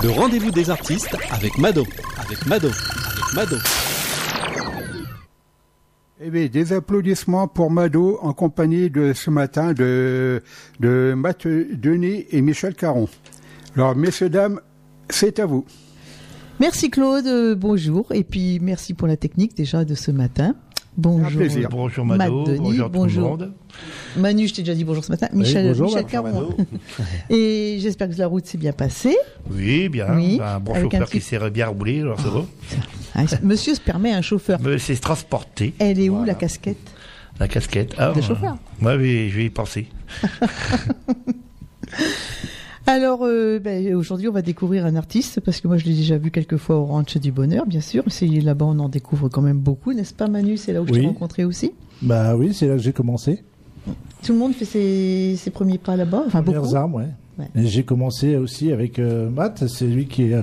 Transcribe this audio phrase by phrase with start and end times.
[0.00, 1.84] Le rendez-vous des artistes avec Mado,
[2.18, 3.56] avec Mado, avec Mado.
[6.20, 10.40] Eh bien, des applaudissements pour Mado en compagnie de ce matin de,
[10.78, 13.08] de Matt Denis et Michel Caron.
[13.74, 14.60] Alors, messieurs, dames,
[15.10, 15.64] c'est à vous.
[16.60, 18.12] Merci Claude, euh, bonjour.
[18.12, 20.54] Et puis merci pour la technique déjà de ce matin.
[20.98, 21.38] Bonjour.
[21.40, 21.68] plaisir.
[21.70, 23.22] Bonjour Mado, Denis, bonjour, bonjour.
[23.36, 23.54] tout le monde.
[24.16, 25.28] Manu, je t'ai déjà dit bonjour ce matin.
[25.32, 26.04] Michel, bonjour, Michel.
[26.06, 26.56] Caron.
[27.30, 29.16] Et j'espère que la route s'est bien passée.
[29.48, 30.08] Oui, bien.
[30.16, 32.46] Oui, un bon un chauffeur petit- qui s'est bien roulé, alors c'est bon.
[33.14, 34.58] Ah, Monsieur se permet un chauffeur.
[34.60, 36.32] Mais c'est transporté, Elle est où Voilà.
[36.32, 36.76] la casquette?
[37.38, 37.94] La casquette.
[37.96, 38.56] Ah, De chauffeur.
[38.82, 39.86] Ouais, oui, je vais y penser.
[42.90, 46.16] Alors euh, ben, aujourd'hui on va découvrir un artiste parce que moi je l'ai déjà
[46.16, 48.02] vu quelques fois au Ranch du Bonheur bien sûr.
[48.06, 50.56] C'est là-bas on en découvre quand même beaucoup, n'est-ce pas Manu?
[50.56, 51.00] C'est là où je Oui.
[51.00, 51.72] t'ai rencontré aussi.
[52.00, 53.44] Bah oui, c'est là que j'ai commencé.
[54.22, 56.60] Tout le monde fait ses, ses premiers pas là-bas, enfin beaucoup.
[56.60, 57.08] Premières armes, ouais.
[57.56, 60.42] J'ai commencé aussi avec euh, Matt, c'est lui qui a,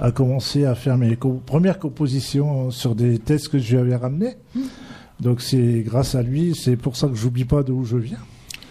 [0.00, 3.96] a commencé à faire mes co- premières compositions sur des textes que je lui avais
[3.96, 4.34] ramenés.
[4.56, 4.62] Hmm.
[5.20, 8.18] Donc c'est grâce à lui, c'est pour ça que j'oublie pas d'où je viens.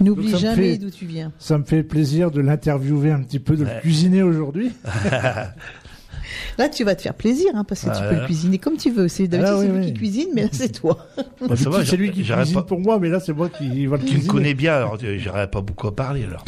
[0.01, 1.31] N'oublie jamais d'où tu viens.
[1.39, 3.75] Ça me fait plaisir de l'interviewer un petit peu, de Ouais.
[3.75, 4.71] le cuisiner aujourd'hui.
[6.57, 8.09] Là tu vas te faire plaisir hein, parce que tu Voilà.
[8.09, 9.07] peux le cuisiner comme tu veux.
[9.07, 9.85] C'est d'habitude Ah, c'est lui oui.
[9.87, 11.05] qui cuisine mais là c'est toi.
[11.47, 13.85] Bah, ça va, c'est lui qui cuisine pas- pour moi, mais là c'est moi qui
[13.85, 14.27] va le Tu me cuisiner.
[14.27, 16.43] connais bien, alors euh, j'aurais pas beaucoup à parler alors.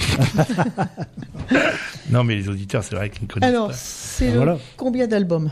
[2.09, 3.73] non, mais les auditeurs, c'est vrai qu'ils me connaissent Alors pas.
[3.73, 5.51] c'est Ah, le- combien d'albums?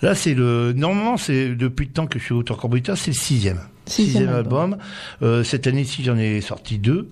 [0.00, 0.72] Là, c'est le.
[0.74, 3.60] Normalement, c'est depuis le temps que je suis auteur-compositeur, c'est le sixième.
[3.88, 4.76] Sixième album.
[5.22, 7.08] Euh, cette année-ci, j'en ai sorti deux.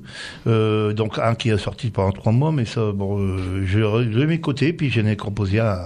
[0.46, 4.18] Euh, donc un qui est sorti pendant trois mois, mais ça, bon, euh, je je
[4.18, 5.78] l'ai mis de côté, puis j'en ai composé un.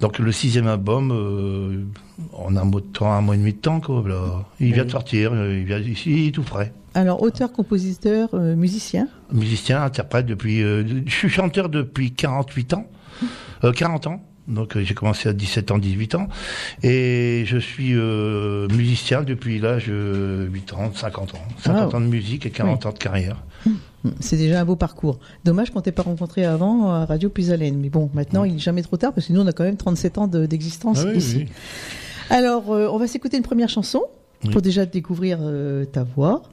[0.00, 1.84] Donc le sixième album, euh,
[2.32, 4.02] en un mois de temps, un mois et demi de temps, quoi.
[4.06, 4.44] Là.
[4.60, 6.72] Il vient de sortir, il vient ici, tout frais.
[6.94, 9.08] Alors auteur, compositeur, euh, musicien?
[9.32, 10.62] Musicien, interprète depuis.
[10.62, 12.86] euh, je suis chanteur depuis 48 ans,
[13.64, 14.22] euh, 40 ans.
[14.48, 16.28] Donc euh, j'ai commencé à 17 ans, 18 ans,
[16.82, 21.96] et je suis euh, musicien depuis l'âge de 8 ans, 50 ans, 50 Ah.
[21.96, 23.36] ans de musique et 40 ans de carrière.
[23.66, 25.18] Hmm, C'est déjà un beau parcours.
[25.44, 27.78] Dommage qu'on t'ait pas rencontré avant à Radio Puisalène.
[27.78, 29.76] Mais bon, maintenant, il n'est jamais trop tard parce que nous, on a quand même
[29.76, 31.46] 37 ans de- d'existence Ah oui, ici.
[32.30, 34.02] Alors, euh, on va s'écouter une première chanson
[34.52, 36.44] pour déjà découvrir euh, ta voix,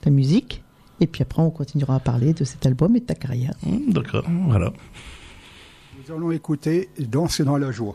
[0.00, 0.62] ta musique.
[1.00, 3.54] Et puis après, on continuera à parler de cet album et de ta carrière.
[3.66, 4.72] Hum, D'accord, voilà.
[6.12, 7.94] Allons écouter Danser dans la joie.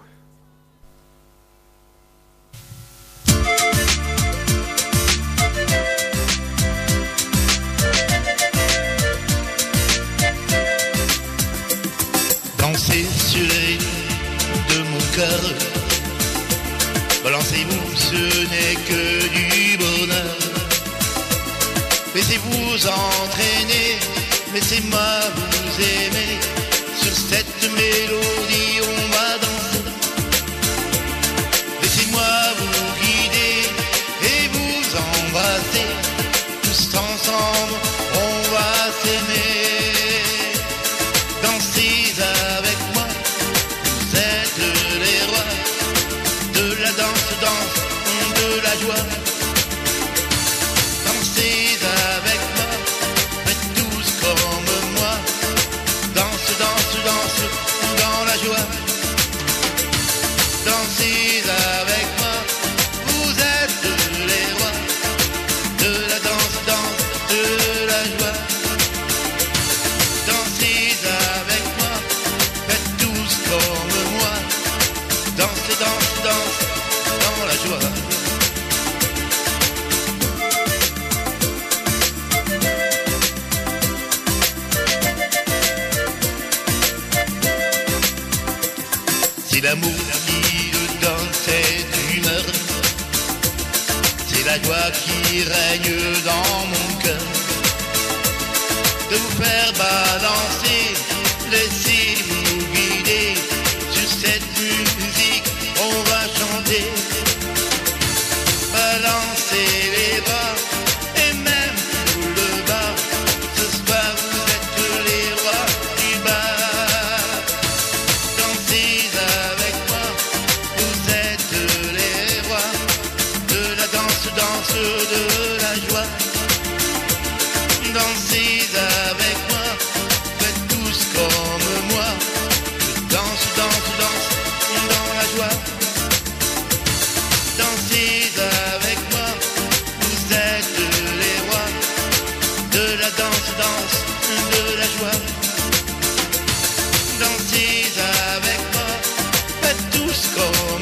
[150.15, 150.74] Francisco.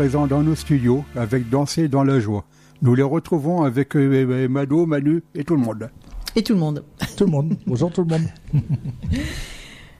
[0.00, 2.46] Denis présent dans nos studios avec Danser dans la joie.
[2.80, 5.90] Nous les retrouvons avec euh, Mado, Manu et tout le monde.
[6.34, 6.82] Et tout le monde.
[7.18, 7.54] Tout le monde.
[7.66, 8.26] Bonjour tout le monde.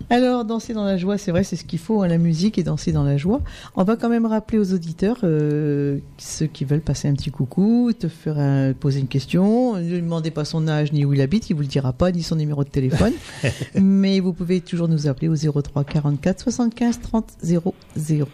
[0.08, 2.62] Alors, danser dans la joie, c'est vrai, c'est ce qu'il faut, hein, la musique et
[2.62, 3.42] danser dans la joie.
[3.76, 7.92] On va quand même rappeler aux auditeurs, euh, ceux qui veulent passer un petit coucou,
[7.92, 9.76] te faire un- poser une question.
[9.76, 12.10] Ne lui demandez pas son âge ni où il habite, il vous le dira pas,
[12.10, 13.12] ni son numéro de téléphone.
[13.80, 18.32] Mais vous pouvez toujours nous appeler au 03 44 75 30 00.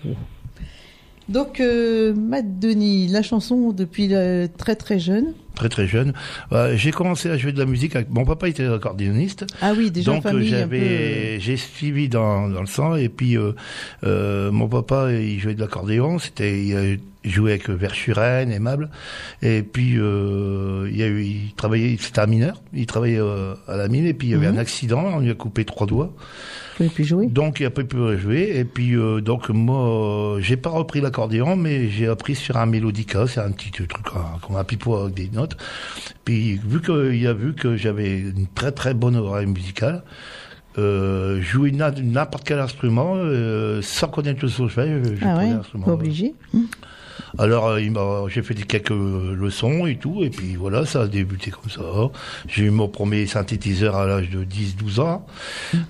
[1.28, 5.34] Donc, euh, Matt Denis, la chanson depuis euh, très très jeune.
[5.56, 6.12] Très très jeune.
[6.52, 9.46] Euh, j'ai commencé à jouer de la musique avec mon papa était accordéoniste.
[9.62, 10.42] Ah oui, déjà Donc peu.
[10.42, 13.52] j'avais, j'ai suivi dans, dans le sang et puis euh,
[14.04, 18.88] euh, mon papa il jouait de l'accordéon, c'était il joué avec Verschuren, aimable
[19.42, 23.54] et puis euh, il y a eu, il travaillait, c'était un mineur, il travaillait euh,
[23.68, 24.54] à la mine et puis il y avait Mhm.
[24.56, 26.14] un accident, on lui a coupé trois doigts,
[26.76, 27.26] pouvez plus jouer.
[27.26, 31.00] donc il a pas pu jouer et puis euh, donc moi euh, j'ai pas repris
[31.00, 34.94] l'accordéon mais j'ai appris sur un mélodica, c'est un petit truc euh, comme un pipeau
[34.96, 35.56] avec des notes.
[36.24, 40.02] Puis vu qu'il a vu que j'avais une très très bonne oreille musicale,
[40.78, 45.86] euh, jouer na- n'importe quel instrument euh, sans connaître le solfège, je Ah ouais, l'instrument.
[45.86, 46.34] pas obligé.
[47.38, 51.70] Alors euh, j'ai fait quelques leçons et tout, et puis voilà, ça a débuté comme
[51.70, 51.82] ça.
[52.48, 55.26] J'ai eu mon premier synthétiseur à l'âge de 10-12 ans,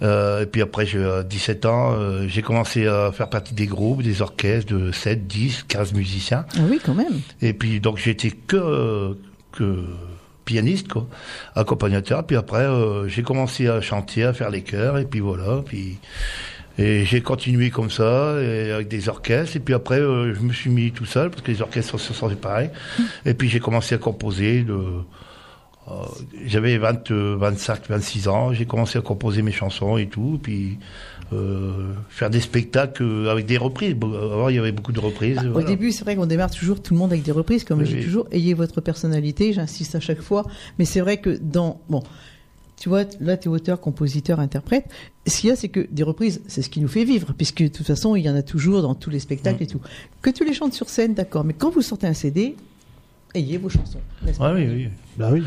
[0.02, 3.66] euh, et puis après, j'ai à 17 ans, euh, j'ai commencé à faire partie des
[3.66, 6.44] groupes, des orchestres de 7, 10, 15 musiciens.
[6.56, 7.20] Ah oui, quand même.
[7.42, 9.16] Et puis donc j'étais que
[9.52, 9.84] que
[10.46, 11.06] pianiste quoi,
[11.54, 12.26] accompagnateur.
[12.26, 15.62] Puis après euh, j'ai commencé à chanter, à faire les chœurs et puis voilà.
[15.66, 15.98] Puis
[16.78, 19.56] et j'ai continué comme ça et avec des orchestres.
[19.56, 22.12] Et puis après euh, je me suis mis tout seul parce que les orchestres se
[22.12, 22.70] sont séparés.
[23.24, 24.74] Et puis j'ai commencé à composer de
[25.88, 25.92] euh,
[26.44, 30.78] j'avais 20, euh, 25, 26 ans, j'ai commencé à composer mes chansons et tout, puis
[31.32, 33.94] euh, faire des spectacles euh, avec des reprises.
[34.02, 35.36] Avant, il y avait beaucoup de reprises.
[35.36, 37.78] Bah, Au début, c'est vrai qu'on démarre toujours tout le monde avec des reprises, comme
[37.80, 38.04] Oui, je dis oui.
[38.04, 40.44] toujours, ayez votre personnalité, j'insiste à chaque fois.
[40.80, 42.02] Mais c'est vrai que dans, bon,
[42.78, 44.84] tu vois, là, tu es auteur, compositeur, interprète.
[45.26, 47.62] Ce qu'il y a, c'est que des reprises, c'est ce qui nous fait vivre, puisque
[47.62, 49.64] de toute façon, il y en a toujours dans tous les spectacles Mm.
[49.64, 49.80] et tout.
[50.22, 52.54] Que tu les chantes sur scène, d'accord, mais quand vous sortez un CD,
[53.34, 54.00] ayez vos chansons.
[54.40, 54.88] Ah oui, oui.
[55.16, 55.42] Bah oui.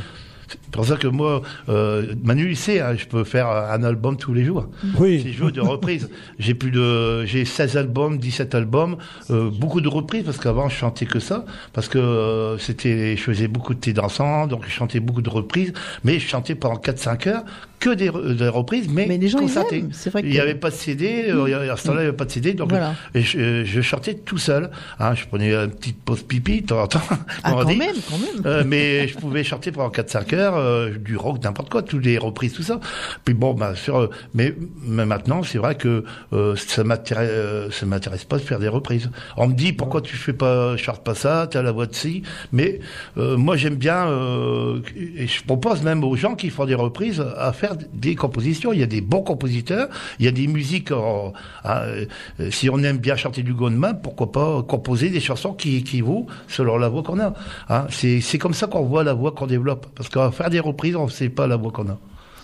[0.50, 4.18] C'est pour ça que moi, euh, Manu, il sait, hein, je peux faire un album
[4.18, 4.68] tous les jours.
[4.98, 5.22] Oui.
[5.24, 6.10] J'ai joué de reprises.
[6.40, 8.98] J'ai plus de, j'ai 16 albums, 17 albums,
[9.30, 13.22] euh, beaucoup de reprises parce qu'avant je chantais que ça, parce que euh, c'était, je
[13.22, 16.78] faisais beaucoup de thé dansant, donc je chantais beaucoup de reprises, mais je chantais pendant
[16.78, 17.44] 4-5 heures
[17.80, 19.86] que des, re- des reprises, mais, Mais les gens, concertées.
[20.08, 22.18] vrai Il n'y que- avait pas de CD, euh, à ce temps-là, il n'y avait
[22.18, 22.94] pas de CD, donc Voilà.
[23.16, 24.70] et je, je chantais tout seul.
[25.00, 27.02] Hein, je prenais une petite pause pipi de temps en temps.
[27.44, 27.78] Ah, quand dit.
[27.78, 28.46] même, quand même.
[28.46, 32.18] Euh, mais je pouvais chanter pendant 4-5 heures euh, du rock, n'importe quoi, toutes les
[32.18, 32.80] reprises, tout ça.
[33.24, 37.72] Puis bon, bah, sur, euh, mais, mais maintenant, c'est vrai que euh, ça m'intéresse, euh,
[37.72, 39.10] ça m'intéresse pas de faire des reprises.
[39.38, 42.24] On me dit pourquoi tu fais pas, chante pas ça, t'as la voix de si.
[42.52, 42.80] Mais
[43.18, 44.80] euh, moi, j'aime bien, euh,
[45.18, 48.74] et je propose même aux gens qui font des reprises à faire des compositions.
[48.74, 50.92] Il y a des bons compositeurs, il y a des musiques.
[50.92, 51.34] en-
[51.64, 52.06] à, euh,
[52.52, 56.78] si on aime bien chanter du Goldman, pourquoi pas composer des chansons qui équivaut selon
[56.78, 57.34] la voix qu'on a.
[57.70, 59.88] Hein, c'est c'est comme ça qu'on voit la voix qu'on développe.
[59.96, 61.98] Parce qu'à faire des reprises, on ne sait pas la voix qu'on a.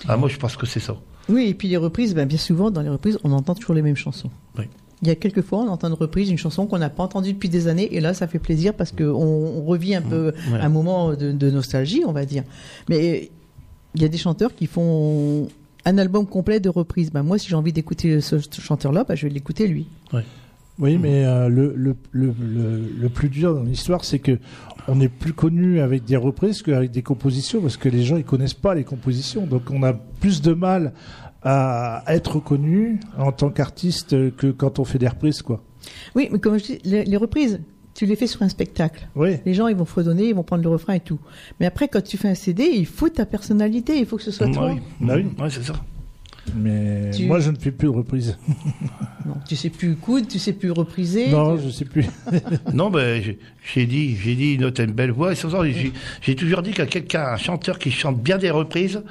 [0.07, 0.95] Ah, moi, je pense que c'est ça.
[1.29, 3.81] Oui, et puis les reprises, ben, bien souvent, dans les reprises, on entend toujours les
[3.81, 4.29] mêmes chansons.
[4.57, 4.65] Oui.
[5.01, 7.33] Il y a quelques fois, on entend une reprise d'une chanson qu'on n'a pas entendue
[7.33, 10.59] depuis des années, et là, ça fait plaisir parce qu'on on revit un peu ouais.
[10.59, 12.43] un moment de, de nostalgie, on va dire.
[12.89, 13.31] Mais
[13.95, 15.47] il y a des chanteurs qui font
[15.85, 17.11] un album complet de reprises.
[17.11, 19.87] Ben, moi, si j'ai envie d'écouter ce, chanteur-là, ben, je vais l'écouter lui.
[20.77, 24.37] Oui, mais euh, le, le, le, le, le plus dur dans l'histoire, c'est que
[24.87, 28.25] on est plus connu avec des reprises qu'avec des compositions, parce que les gens ils
[28.25, 30.93] connaissent pas les compositions, donc on a plus de mal
[31.43, 35.63] à être connu en tant qu'artiste que quand on fait des reprises, quoi.
[36.15, 37.61] Oui, mais comme je dis, les, les reprises,
[37.95, 39.07] tu les fais sur un spectacle.
[39.15, 39.37] Oui.
[39.45, 41.19] Les gens, ils vont fredonner, ils vont prendre le refrain et tout.
[41.59, 44.31] Mais après, quand tu fais un CD, il faut ta personnalité, il faut que ce
[44.31, 44.71] soit toi.
[44.73, 45.25] oui, Bah oui.
[45.41, 45.73] Ouais, c'est ça.
[46.55, 48.37] Mais Tu- moi, je ne fais plus de reprises.
[49.25, 51.29] Non, tu sais plus coudre, tu sais plus repriser.
[51.29, 52.05] non, tu- je sais plus.
[52.73, 53.19] Non, ben,
[53.73, 55.31] j'ai- dit, j'ai dit, note une belle voix.
[55.31, 58.51] Et sans ça, j'ai j'ai toujours dit qu'à quelqu'un, un chanteur qui chante bien des
[58.51, 59.01] reprises,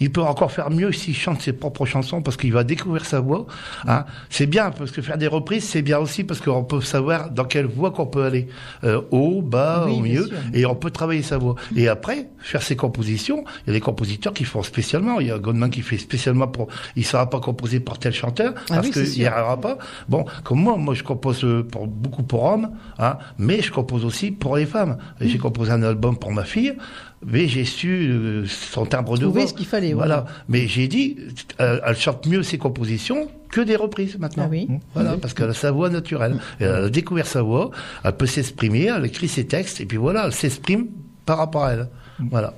[0.00, 3.20] il peut encore faire mieux s'il chante ses propres chansons parce qu'il va découvrir sa
[3.20, 3.46] voix.
[3.86, 4.04] Hein.
[4.30, 7.44] C'est bien parce que faire des reprises, c'est bien aussi parce qu'on peut savoir dans
[7.44, 8.48] quelle voix qu'on peut aller,
[8.84, 11.54] euh, haut, bas, Oui, au milieu, et on peut travailler sa voix.
[11.76, 15.20] Et après, faire ses compositions, il y a des compositeurs qui font spécialement.
[15.20, 18.54] Il y a Goldman qui fait spécialement pour, il sera pas composé par tel chanteur
[18.70, 19.78] Ah parce oui, qu'il n'y aura pas.
[20.08, 24.04] Bon, comme moi, moi je compose euh, pour beaucoup pour hommes, hein, mais je compose
[24.04, 24.96] aussi pour les femmes.
[25.20, 26.74] J'ai composé un album pour ma fille.
[27.24, 29.46] Mais j'ai su euh, son timbre de voix.
[29.46, 30.24] ce qu'il fallait, Voilà.
[30.48, 31.18] Mais j'ai dit,
[31.60, 34.44] euh, elle chante mieux ses compositions que des reprises maintenant.
[34.46, 34.68] Ah oui.
[34.94, 36.38] Voilà, parce qu'elle a sa voix naturelle.
[36.60, 37.70] Et elle a découvert sa voix,
[38.04, 40.86] elle peut s'exprimer, elle écrit ses textes, et puis voilà, elle s'exprime
[41.26, 41.88] par rapport à elle.
[42.30, 42.54] Voilà.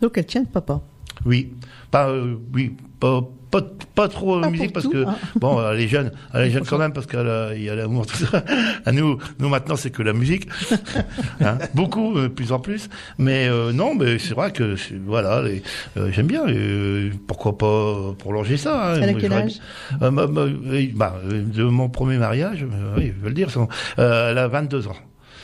[0.00, 0.80] Donc elle tient de papa.
[1.26, 1.52] Oui.
[1.90, 3.60] Pas, euh, oui, pas, pas,
[3.94, 5.16] pas trop Pas musique parce tout, que hein.
[5.36, 8.16] bon, elle est jeune, elle est jeune quand même parce qu'il y a l'amour tout
[8.16, 8.42] ça.
[8.86, 10.48] À nous, nous maintenant c'est que la musique,
[11.40, 12.88] hein, beaucoup, euh, de plus en plus.
[13.18, 14.74] Mais euh, non, mais c'est vrai que
[15.06, 15.62] voilà, les-
[15.96, 16.46] euh, j'aime bien.
[16.48, 19.02] euh, pourquoi pas prolonger ça hein.
[19.02, 19.58] A quel âge
[20.02, 23.34] Euh, bah, bah, euh, bah, euh, De mon premier mariage, euh, oui, je veux le
[23.34, 24.96] dire, son- euh, elle a 22 ans.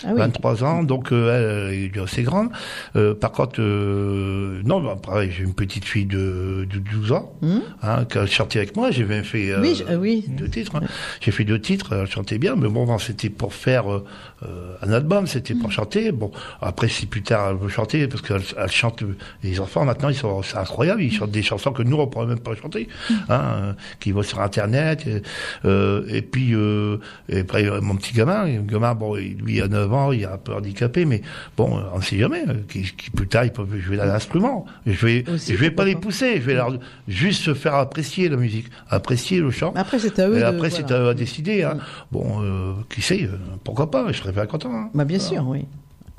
[0.04, 0.18] Ah oui.
[0.18, 2.48] 23 ans, donc euh, elle, elle est assez grande.
[2.96, 4.96] Euh, par contre, euh, non, bah,
[5.28, 8.90] j'ai une petite fille de, de 12 ans Hmm hein, qui a chanté avec moi.
[8.90, 10.24] J'ai même fait euh, Oui, je- euh, oui.
[10.28, 10.76] deux titres.
[10.76, 10.80] hein.
[11.20, 14.04] J'ai fait deux titres, elle chantait bien, mais bon, c'était pour faire euh,
[14.42, 16.12] euh, un album, c'était pour chanter.
[16.12, 19.02] Bon, après, si plus tard elle veut chanter, parce qu'elle elle chante,
[19.42, 22.26] les enfants maintenant, ils sont, c'est incroyable, ils chantent des chansons que nous, on pourrait
[22.26, 23.14] même pas chanter, Hmm.
[23.28, 25.06] hein, euh, qui vont sur Internet.
[25.06, 25.22] Et,
[25.64, 26.98] euh, et puis, euh,
[27.28, 30.12] et après, euh, mon petit gamin, le gamin, bon, il- lui, il a 9 ans,
[30.12, 31.22] il est un peu handicapé, mais
[31.56, 34.66] bon, on ne sait jamais, euh, qui, qui plus tard, ils peuvent jouer d'un instrument.
[34.86, 36.76] Je vais, Aussi, je vais pas les pousser, je vais leur
[37.08, 39.72] juste se faire apprécier la musique, apprécier le chant.
[39.76, 40.36] Après, c'est à eux.
[40.36, 40.96] Et de- après, c'est voilà.
[40.96, 41.62] à eux à décider.
[41.62, 41.78] Hein.
[42.12, 44.72] Bon, euh, qui sait, euh, pourquoi pas, je serais bien content.
[44.74, 44.90] Hein.
[44.94, 45.64] Bah, bien sûr, oui.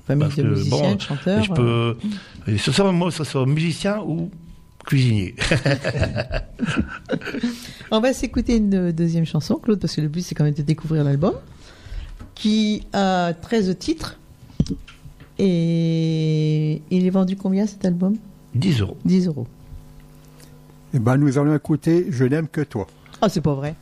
[0.05, 1.43] Famille Parce de que, musiciens, bon, de chanteurs.
[1.43, 1.97] je peux,
[2.47, 4.31] et ce soit moi, ce soit musicien ou
[4.85, 5.35] cuisinier.
[5.51, 6.23] euh.
[7.91, 10.53] On va s'écouter une euh, deuxième chanson, Claude, parce que le but, c'est quand même
[10.53, 11.33] de découvrir l'album,
[12.37, 14.17] qui a 13 titres.
[15.39, 18.15] Et il est vendu combien cet album?
[18.55, 18.97] 10 euros.
[19.05, 19.47] 10 euros.
[20.93, 22.87] Eh ben, nous allons écouter Je n'aime que toi.
[23.21, 23.75] Ah, c'est pas vrai.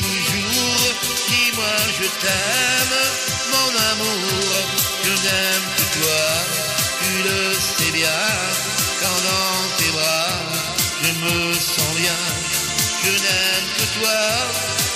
[0.00, 0.94] Toujours.
[1.28, 2.96] Dis-moi, je t'aime,
[3.52, 4.52] mon amour.
[5.04, 6.24] Je n'aime que toi,
[7.02, 8.22] tu le sais bien.
[9.00, 10.32] Quand dans tes bras,
[11.02, 12.20] je me sens bien.
[13.04, 14.20] Je n'aime que toi,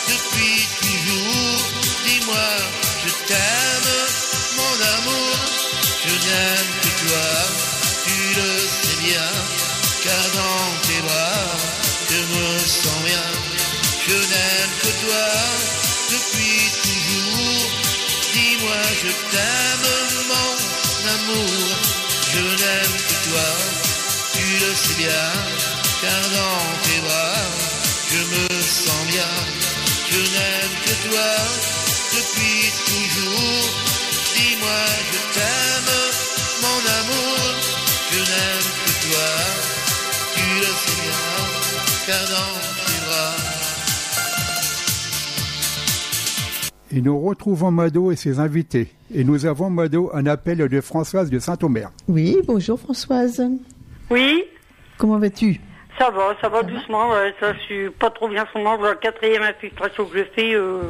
[0.08, 1.60] depuis toujours.
[2.06, 2.48] Dis-moi,
[3.04, 3.77] je t'aime,
[24.88, 25.28] sais bien.
[26.00, 27.42] Car dans tes bras,
[28.10, 29.32] je me sens bien.
[30.10, 31.30] Je n'aime que toi
[32.16, 33.66] depuis toujours.
[34.34, 35.92] Dis-moi, je t'aime,
[36.62, 37.38] mon amour.
[38.10, 39.28] Je n'aime que toi.
[40.34, 41.26] Tu le sais bien,
[42.06, 42.54] car dans
[42.84, 43.36] tes bras.
[46.90, 48.88] Et nous retrouvons Mado et ses invités.
[49.14, 51.90] Et nous avons Mado un appel de Françoise de Saint-Omer.
[52.08, 53.42] Oui, bonjour Françoise.
[54.10, 54.44] Oui,
[54.98, 55.60] Comment vas-tu
[55.98, 57.10] ça va, ça va doucement.
[57.10, 58.80] ouais, ça, je suis pas trop bien en ce moment.
[58.80, 60.54] La quatrième infiltration que je fais.
[60.54, 60.82] Euh...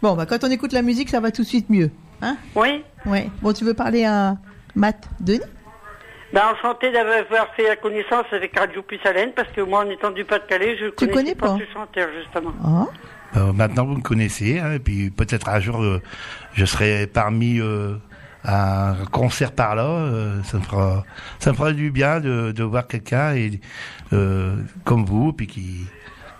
[0.00, 1.90] Bon, bah quand on écoute la musique, ça va tout de suite mieux.
[2.22, 2.36] Hein?
[2.54, 3.28] Oui, Ouais.
[3.42, 4.36] Bon, tu veux parler à
[4.74, 5.40] Matt Denis?
[6.32, 10.24] Ben, enchanté d'avoir fait la connaissance avec Radio Puisalène parce que moi, en étant du
[10.24, 12.52] Pas-de-Calais, je Tu connaissais connais pas pas ce chanteur, justement.
[12.64, 12.86] Ah,
[13.36, 16.00] Euh, maintenant, vous me connaissez, hein, et puis peut-être un jour, euh,
[16.54, 17.96] je serai parmi euh,
[18.44, 19.84] un concert par là.
[19.84, 21.04] euh, ça me fera,
[21.38, 23.60] ça me fera du bien de, de voir quelqu'un et
[24.12, 25.86] euh, comme vous, puis qui,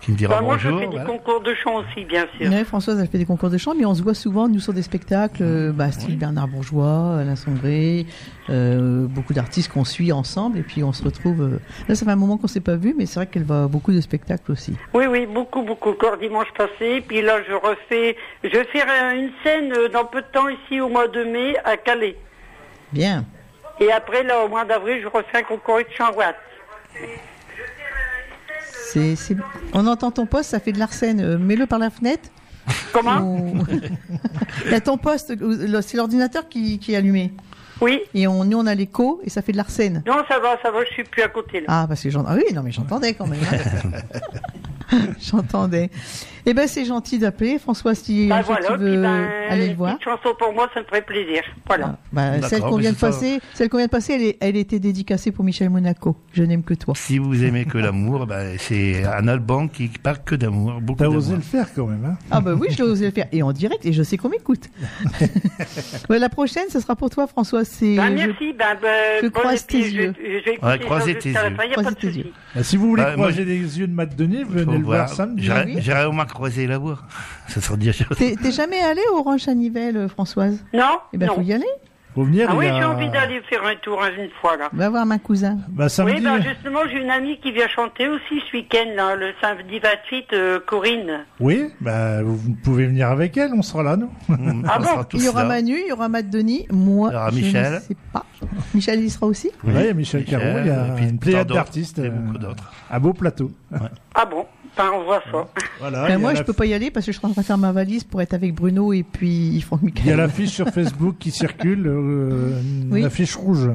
[0.03, 2.51] qui me dira Ben, moi, je fais des concours de chant aussi, bien sûr.
[2.51, 4.73] ouais, Françoise, elle fait des concours de chant, mais on se voit souvent, nous, sur
[4.73, 8.05] des spectacles, euh, bah, style Bernard Bourgeois, Alain Sombré,
[8.49, 11.41] euh, beaucoup d'artistes qu'on suit ensemble, et puis on se retrouve.
[11.41, 13.63] euh, Là, ça fait un moment qu'on s'est pas vu, mais c'est vrai qu'elle va
[13.63, 14.75] à beaucoup de spectacles aussi.
[14.93, 15.89] Oui, oui, beaucoup, beaucoup.
[15.91, 17.03] Encore dimanche passé.
[17.07, 18.15] Puis là, je refais.
[18.43, 21.55] Je vais faire euh, une scène dans peu de temps ici au mois de mai
[21.63, 22.15] à Calais.
[22.91, 23.25] Bien.
[23.79, 26.35] Et après, là, au mois d'avril, je refais un concours de chant Watt.
[28.93, 29.37] C'est, c'est-
[29.73, 31.19] On entend ton poste, ça fait de l'arsène.
[31.21, 32.29] Euh, mets-le par la fenêtre.
[32.93, 33.53] Comment?
[34.69, 37.33] Y a ton poste, euh, c'est l'ordinateur qui, qui est allumé.
[37.83, 38.01] Oui.
[38.13, 40.03] Et on, nous, on a l'écho et ça fait de l'arsène.
[40.07, 41.65] Non, ça va, ça va, je suis plus à côté là.
[41.69, 42.25] Ah, parce que j'en...
[42.25, 43.39] ah oui, non, mais j'entendais quand même.
[43.51, 44.97] hein.
[45.19, 45.89] j'entendais.
[46.45, 47.57] Eh ben, c'est gentil d'appeler.
[47.57, 49.93] François, si Bah voilà, tu puis veux ben, aller une le voir.
[49.97, 51.41] petite chanson pour moi, ça me ferait plaisir.
[51.65, 51.85] Voilà.
[51.87, 54.57] Ah, bah, celle qu'on vient de passer, celle qu'on vient de passer, elle, est, elle
[54.57, 56.17] était dédicacée pour Michel Monaco.
[56.33, 56.93] Je n'aime que toi.
[56.97, 61.35] Si vous aimez que l'amour, ben, c'est un album qui parle que d'amour, T'as osé
[61.35, 63.53] le faire quand même, hein Ah bah oui, je l'ai osé le faire et en
[63.53, 64.69] direct et je sais qu'on m'écoute.
[66.09, 67.63] Ouais, la prochaine, ce sera pour toi, François.
[67.75, 70.13] C'est Ben, je- merci, ben, ben, je bon, croise tes je- yeux.
[70.17, 71.35] Je, vais écouter Ouais, croisez tes yeux.
[71.35, 72.31] fin, y a Croisez pas tes yeux.
[72.55, 75.49] Bah, Si vous voulez moi, croiser les yeux de Matt Denis, venez le voir samedi.
[75.79, 76.99] J'irai au moins croiser la voix.
[77.47, 77.95] Ça sera dire.
[78.17, 80.63] T'es t'es jamais allé au Ranch à Nivelles, euh, Françoise?
[80.73, 81.35] Non, Eh ben, non.
[81.35, 81.65] faut y aller.
[82.15, 84.69] Faut venir, Ah oui, a- j'ai envie d'aller faire un tour hein, une fois là.
[84.71, 85.57] Va voir ma cousin.
[85.69, 86.17] Bah, samedi.
[86.17, 89.79] Oui, ben justement, j'ai une amie qui vient chanter aussi ce week-end, là, le samedi
[89.79, 91.25] 28, euh, Corinne.
[91.39, 94.11] Oui, bah, vous pouvez venir avec elle, on sera là, nous.
[94.29, 95.49] On Ah bon sera tous Il y aura là.
[95.49, 97.73] Manu, il y aura Matt Denis, moi, Il y aura je Michel.
[97.73, 98.25] ne sais pas.
[98.73, 101.17] Michel, il y sera aussi Oui, il y a Michel Caron, il y a une
[101.19, 101.97] pléiade d'artistes.
[101.99, 102.71] et euh, beaucoup d'autres.
[102.91, 103.51] Un beau plateau.
[104.13, 104.45] Ah bon
[104.75, 105.47] Ben, on voit ça.
[105.79, 106.03] Voilà.
[106.05, 107.45] A Moi, la- je peux pas y aller parce que je suis en train de
[107.45, 110.17] faire ma valise pour être avec Bruno et puis Franck Il y a Michael.
[110.17, 113.03] l'affiche sur Facebook qui circule, euh, une Oui.
[113.05, 113.69] affiche rouge.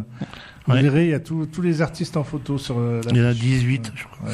[0.66, 0.82] Vous Ouais.
[0.82, 3.24] verrez, il y a tous tous les artistes en photo sur euh, Il y en
[3.24, 3.42] a l'affiche.
[3.42, 4.30] 18, je crois.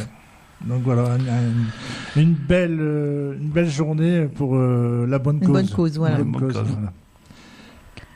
[0.63, 5.43] Donc voilà, un- un- une, belle, euh, une belle journée pour euh, la bonne Une
[5.43, 5.53] cause.
[5.53, 6.19] bonne cause, voilà.
[6.19, 6.71] Une bonne Bonne cause, cause.
[6.73, 6.93] voilà.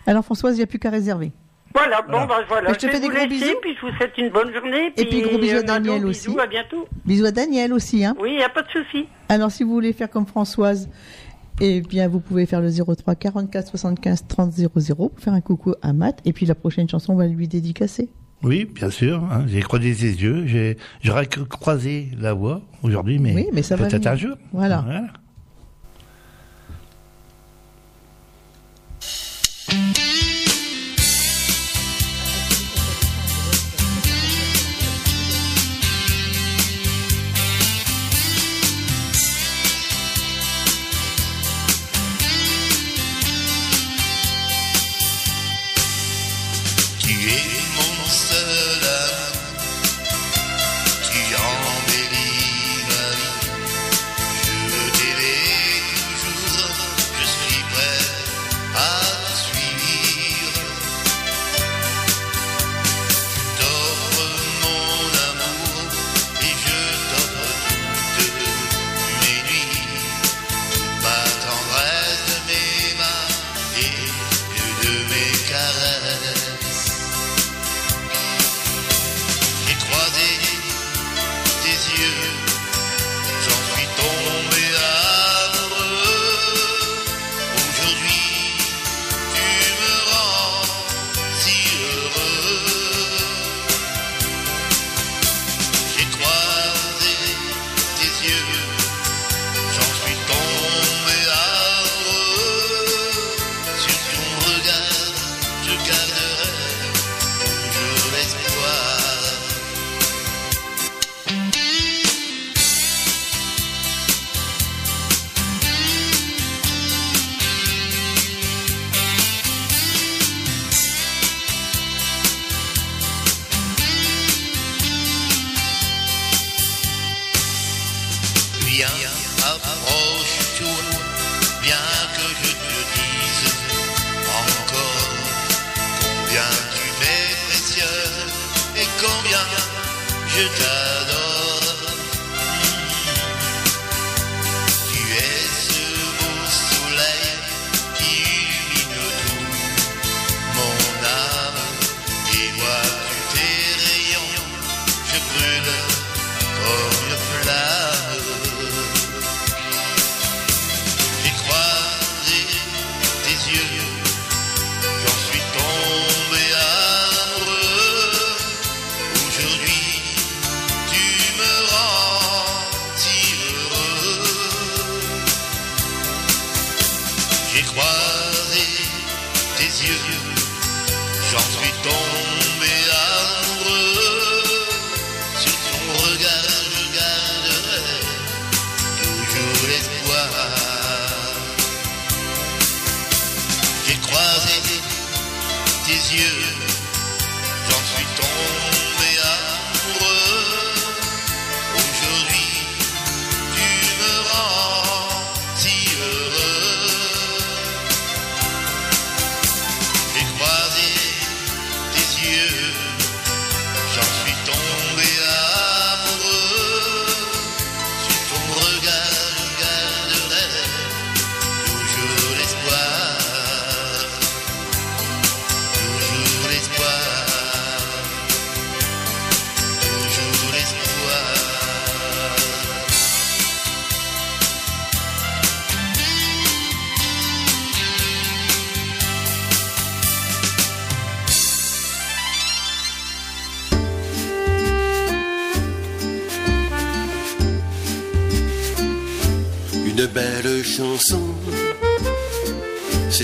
[0.07, 1.33] Alors Françoise, il n'y a plus qu'à réserver.
[1.75, 2.27] Voilà, Voilà.
[2.27, 2.69] bon, ben voilà.
[2.71, 3.57] Bah, je te fais des gros laisser, bisous.
[3.61, 4.93] puis je vous souhaite une bonne journée.
[4.97, 6.41] Et puis, gros bisous à euh, Daniel bisous, aussi.
[6.41, 6.87] à bientôt.
[7.05, 8.05] Bisous à Daniel aussi.
[8.05, 8.15] Hein.
[8.21, 9.07] Oui, il n'y a pas de souci.
[9.29, 10.89] Alors, si vous voulez faire comme Françoise,
[11.61, 15.75] eh bien, vous pouvez faire le 03 44 75 30 00 pour faire un coucou
[15.83, 16.21] à Matt.
[16.25, 18.09] Et puis, la prochaine chanson, on va lui dédicacer.
[18.43, 19.23] Oui, bien sûr.
[19.25, 20.47] hein, J'ai croisé ses yeux.
[20.47, 24.37] J'ai, j'aurais cru croiser la voix aujourd'hui, mais, Oui, mais ça va peut-être un jour.
[24.53, 24.85] Voilà.
[24.87, 24.93] Tu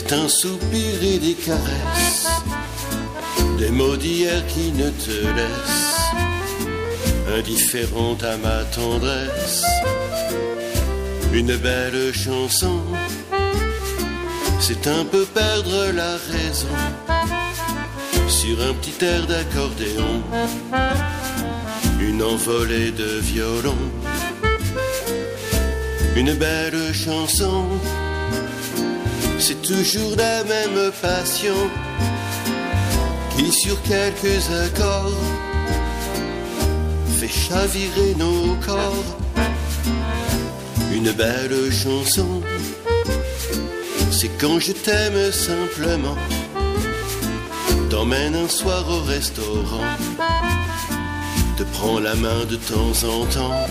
[0.06, 2.26] c'est un soupir et des caresses,
[3.58, 9.64] des mots d'hier qui ne te laissent indifférente à ma tendresse.
[11.32, 12.80] Une belle chanson,
[14.60, 16.76] c'est un peu perdre la raison
[18.28, 20.22] sur un petit air d'accordéon,
[22.00, 23.78] une envolée de violon.
[26.16, 27.64] Une belle chanson,
[29.46, 31.54] c'est toujours la même passion
[33.36, 35.12] qui sur quelques accords
[37.18, 39.18] fait chavirer nos corps.
[40.94, 42.40] Une belle chanson,
[44.10, 46.16] c'est quand je t'aime simplement,
[47.90, 49.88] t'emmène un soir au restaurant,
[51.58, 53.66] te prends la main de temps en temps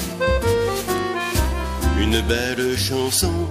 [2.00, 3.43] une belle chanson.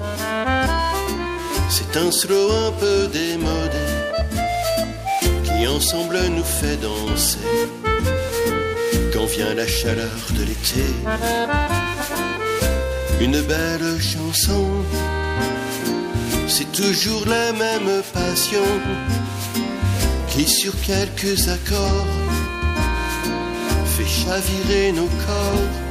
[1.74, 3.86] C'est un slow un peu démodé
[5.42, 7.38] qui ensemble nous fait danser
[9.10, 10.84] quand vient la chaleur de l'été.
[13.22, 14.66] Une belle chanson,
[16.46, 18.68] c'est toujours la même passion
[20.28, 22.06] qui sur quelques accords
[23.96, 25.81] fait chavirer nos corps.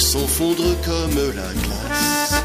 [0.00, 2.42] Te sens fondre comme la glace,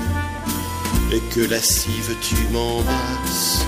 [1.14, 3.66] et que lascive tu m'embrasses.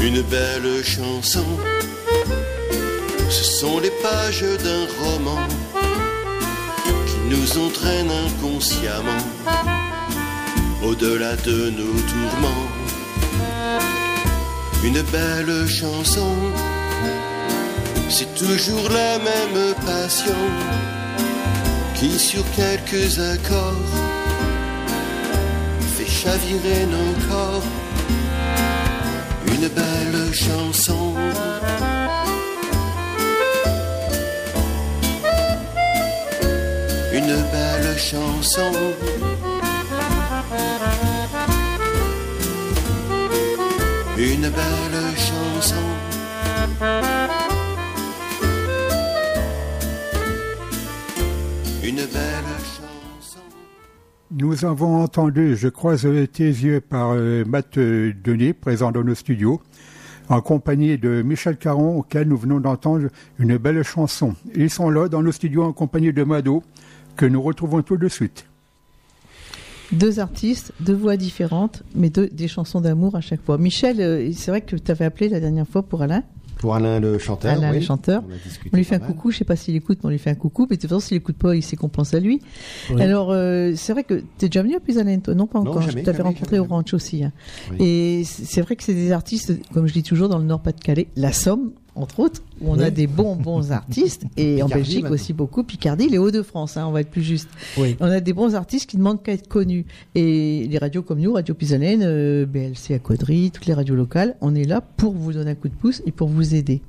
[0.00, 1.44] Une belle chanson,
[3.28, 5.46] ce sont les pages d'un roman
[7.08, 9.24] qui nous entraînent inconsciemment
[10.82, 12.68] au-delà de nos tourments
[14.82, 16.34] une belle chanson.
[18.08, 20.89] C'est toujours la même passion
[22.00, 23.94] qui sur quelques accords
[25.96, 27.62] fait chavirer nos corps.
[29.48, 31.14] Une belle chanson.
[37.12, 38.72] Une belle chanson.
[44.16, 45.84] Une belle chanson.
[51.90, 53.40] Une belle chanson.
[54.30, 59.16] Nous avons entendu Je croise tes yeux par euh, Matt euh, Denis, présent dans nos
[59.16, 59.60] studios,
[60.28, 63.08] en compagnie de Michel Caron, auquel nous venons d'entendre
[63.40, 64.36] une belle chanson.
[64.54, 66.62] Ils sont là dans nos studios en compagnie de Mado,
[67.16, 68.46] que nous retrouvons tout de suite.
[69.90, 73.58] Deux artistes, deux voix différentes, mais deux, des chansons d'amour à chaque fois.
[73.58, 76.22] Michel, euh, c'est vrai que tu avais appelé la dernière fois pour Alain?
[76.60, 77.52] Pour Alain le chanteur.
[77.52, 77.78] Alain oui.
[77.78, 78.22] le chanteur.
[78.70, 79.08] On, lui fait un mal.
[79.08, 80.66] coucou, je sais pas s'il écoute, mais on lui fait un coucou.
[80.68, 82.42] Mais de toute façon, s'il écoute pas, il sait qu'on pense à lui.
[82.90, 83.00] Oui.
[83.00, 85.34] Alors, euh, c'est vrai que tu es déjà venu à Puisalène, toi?
[85.34, 85.80] Non, pas Non, encore.
[85.80, 87.24] jamais, je t'avais rencontré jamais, au ranch aussi.
[87.24, 87.32] hein.
[87.70, 87.76] Oui.
[87.80, 91.08] Et c'est c'est vrai que c'est des artistes, comme je dis toujours, dans le Nord-Pas-de-Calais,
[91.16, 94.24] la Somme, entre autres, où on a des bons, bons artistes.
[94.36, 95.14] Et en Belgique maintenant.
[95.14, 95.62] aussi beaucoup.
[95.62, 97.48] Picardie, les Hauts-de-France, hein, on va être plus juste.
[97.78, 97.96] Oui.
[98.00, 99.86] On a des bons artistes qui ne demandent qu'à être connus.
[100.14, 104.36] Et les radios comme nous, Radio Pisalène, euh, BLC à Caudry, toutes les radios locales,
[104.40, 106.80] on est là pour vous donner un coup de pouce et pour vous aider.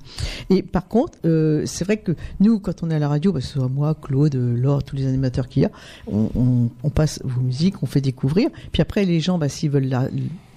[0.49, 3.39] Et par contre, euh, c'est vrai que nous, quand on est à la radio, bah,
[3.39, 5.71] que ce soit moi, Claude, euh, Laure, tous les animateurs qu'il y a,
[6.11, 8.49] on, on- on passe vos musiques, on fait découvrir.
[8.71, 10.09] Puis après, les gens, bah, s'ils veulent la-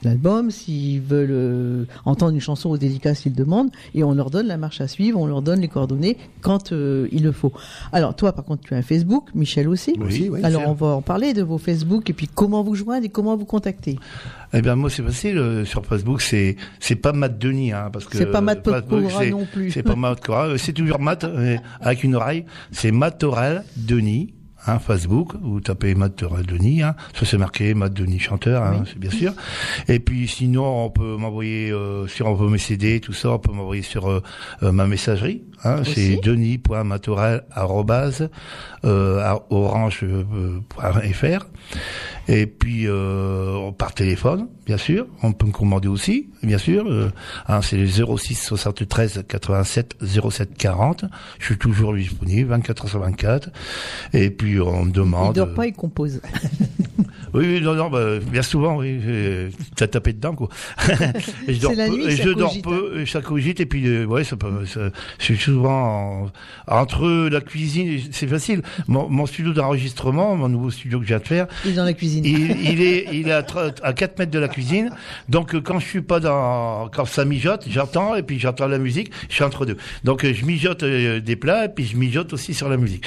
[0.05, 4.47] l'album, s'ils veulent euh, entendre une chanson au délicat, s'ils demandent, et on leur donne
[4.47, 7.53] la marche à suivre, on leur donne les coordonnées quand euh, il le faut.
[7.93, 9.95] Alors toi, par contre, tu as un Facebook, Michel aussi.
[9.99, 10.31] Oui.
[10.43, 13.37] Alors on va en parler de vos Facebook et puis comment vous joindre et comment
[13.37, 13.99] vous contacter?
[14.53, 15.38] Eh bien, moi, c'est facile.
[15.38, 19.27] euh, sur Facebook, c'est c'est pas Matt Denis, hein, parce que C'est pas Matt Pokora
[19.27, 19.71] non plus.
[19.71, 21.27] C'est pas Matt Cora, c'est toujours Matt
[21.81, 22.45] avec une oreille.
[22.71, 24.35] C'est Matt Torel Denis.
[24.66, 28.88] Hein, Facebook, vous tapez Matt Denis, hein, ça c'est marqué Matt Denis chanteur, hein, Oui.
[28.90, 29.33] c'est bien sûr.
[29.88, 33.38] Et puis sinon, on peut m'envoyer euh, sur on peut me CD, tout ça, on
[33.38, 34.22] peut m'envoyer sur euh,
[34.62, 35.42] euh, ma messagerie.
[35.64, 36.20] Hein, c'est Aussi.
[42.28, 42.37] Euh, à.
[42.37, 46.87] Et puis euh, par téléphone, bien sûr, on peut me commander aussi, bien sûr.
[46.88, 47.10] Euh,
[47.48, 51.04] hein, c'est le 06 73 87 07 40.
[51.38, 53.50] Je suis toujours disponible, 24 heures sur 24.
[54.12, 55.34] Et puis on me Il demande.
[55.34, 56.20] dort pas, il compose.
[57.32, 60.48] Oui, oui, non, non, bah, bien souvent, oui, euh, t'as tapé dedans, quoi.
[61.48, 63.66] et je dors C'est la peu, nuit, et je dors peu, et ça cogite, et
[63.66, 66.30] puis, euh, ouais, ça peut, ça- je suis souvent en-
[66.68, 68.62] entre la cuisine, c'est facile.
[68.87, 71.84] Mon, mon studio d'enregistrement, mon nouveau studio que je viens de faire, Il est dans
[71.84, 72.13] la cuisine.
[72.18, 73.44] Il, il est, il est à,
[73.83, 74.90] à 4 mètres de la cuisine.
[75.29, 78.79] Donc, euh, quand je suis pas dans, quand ça mijote, j'entends, et puis j'entends la
[78.79, 79.77] musique, je suis entre deux.
[80.05, 83.05] Donc, euh, je mijote euh, des plats, et puis je mijote aussi sur la musique.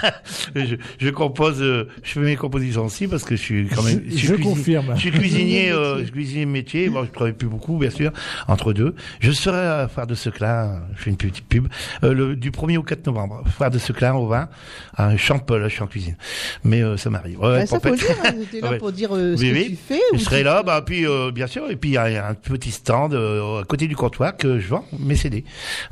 [0.54, 4.16] je, je compose, je fais mes compositions aussi, parce que je suis quand même, Je-
[4.16, 4.92] suis je cuisinier- confirme.
[4.94, 6.88] Je suis cuisinier, euh, je suis cuisinier métier.
[6.88, 8.12] Bon, je travaille plus beaucoup, bien sûr,
[8.48, 8.94] entre deux.
[9.20, 11.68] Je serai à Foire de Seclin, je fais une petite pub,
[12.04, 13.42] euh, le, du 1er au 4 novembre.
[13.56, 14.48] Foire de Seclin au vin,
[14.96, 16.16] à Champol, je suis en cuisine.
[16.64, 17.38] Mais euh, ça m'arrive.
[17.40, 18.06] Ouais, Bah, ça faut le dire,
[18.50, 18.78] t'es là Ouais.
[18.78, 19.66] pour dire euh, ce Oui, que oui.
[19.70, 20.00] tu fais.
[20.12, 22.26] Je ou serai tu- là, bah puis euh, bien sûr, et puis il y a
[22.28, 25.44] un petit stand euh, à côté du comptoir que je vends mes CD.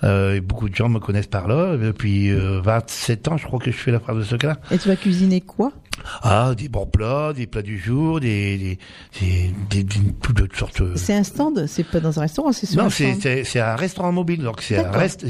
[0.03, 1.77] Euh, et beaucoup de gens me connaissent par là.
[1.77, 4.57] Depuis euh, 27 ans, je crois que je fais la Foire de Seclin.
[4.71, 5.73] Et tu vas cuisiner quoi?
[6.23, 8.79] Ah, des bons plats, des plats du jour, des
[9.21, 9.85] des des,
[10.23, 10.83] toutes de sortes.
[10.97, 13.23] C'est un stand, c'est pas dans un restaurant, c'est sur non, c'est stand.
[13.23, 15.25] c'est c'est un restaurant mobile, donc c'est rest,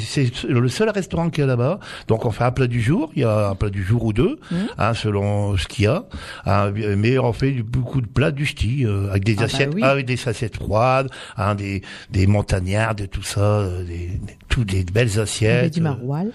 [0.49, 1.81] le seul restaurant qu'il y a là-bas.
[2.09, 4.13] Donc on fait un plat du jour, il y a un plat du jour ou
[4.13, 4.67] deux, Mhm.
[4.79, 6.05] hein, selon ce qu'il y a.
[6.47, 9.73] Hein, mais on fait beaucoup de plats du ch'ti euh, avec des Ah bah assiettes,
[9.75, 9.83] oui.
[9.83, 14.19] avec des assiettes froides, hein, des des montagnardes, tout ça, euh, des,
[14.65, 15.59] des belles assiettes.
[15.61, 16.31] Avec du euh, maroilles.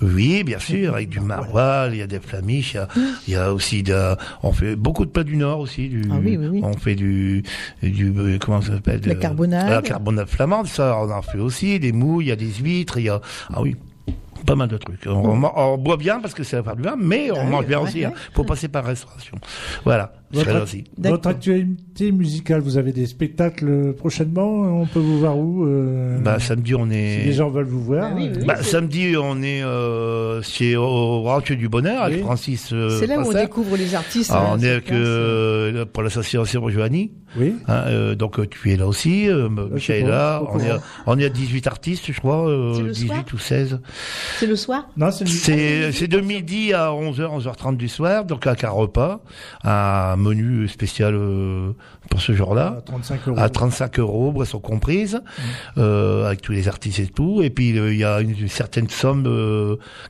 [0.00, 2.88] oui, bien sûr, avec du maroilles, il y a des flamiches, il y a,
[3.28, 5.88] il y a aussi de, on fait beaucoup de plats du Nord aussi.
[5.88, 6.60] Du, Ah oui, oui, oui.
[6.64, 7.42] On fait du,
[7.82, 9.68] du comment ça s'appelle La carbonade.
[9.68, 11.78] La carbonade flamande, ça, on en fait aussi.
[11.80, 13.20] Des moules, il y a des huîtres, il y a,
[13.52, 13.76] ah oui.
[14.46, 15.00] Pas mal de trucs.
[15.06, 15.10] On,
[15.44, 17.66] on, on boit bien parce que c'est la part du vin, mais on Ah mange
[17.66, 17.98] bien ouais, aussi.
[17.98, 18.04] ouais.
[18.06, 18.12] hein.
[18.34, 19.36] Faut passer par restauration.
[19.84, 20.12] Voilà.
[20.32, 20.42] Là.
[20.98, 21.16] D'accord.
[21.16, 24.46] Votre actualité musicale, vous avez des spectacles prochainement
[24.80, 27.24] On peut vous voir où euh, Bah, samedi, on Si est.
[27.24, 28.10] les gens veulent vous voir.
[28.10, 28.42] Bah oui, oui.
[28.42, 32.20] euh, Bah, samedi, on est euh, chez au Ranch du Bonheur avec.
[32.20, 32.70] Francis.
[32.72, 34.30] euh, C'est là où on découvre les artistes.
[34.30, 34.98] Alors, euh, on est sur avec place.
[35.00, 37.12] euh, pour l'association Joanie.
[37.38, 37.54] Oui.
[37.68, 40.42] Hein, euh, donc euh, tu es là aussi, euh, Michel est là.
[40.50, 43.24] On est, à, on est à 18 artistes, je crois, euh, C'est le 18 soir
[43.34, 43.80] ou 16.
[44.38, 48.24] C'est le soir Non, c'est le- C'est c'est de midi à 11h, 11h30 du soir,
[48.24, 49.20] donc avec un repas,
[49.62, 51.72] un menu spécial euh,
[52.10, 52.76] pour ce jour-là.
[52.78, 53.38] à 35 euros.
[53.38, 55.20] À 35 euros, boissons comprises,
[55.78, 57.40] euh, avec tous les artistes et tout.
[57.42, 59.24] Et puis euh, il y a une, une certaine somme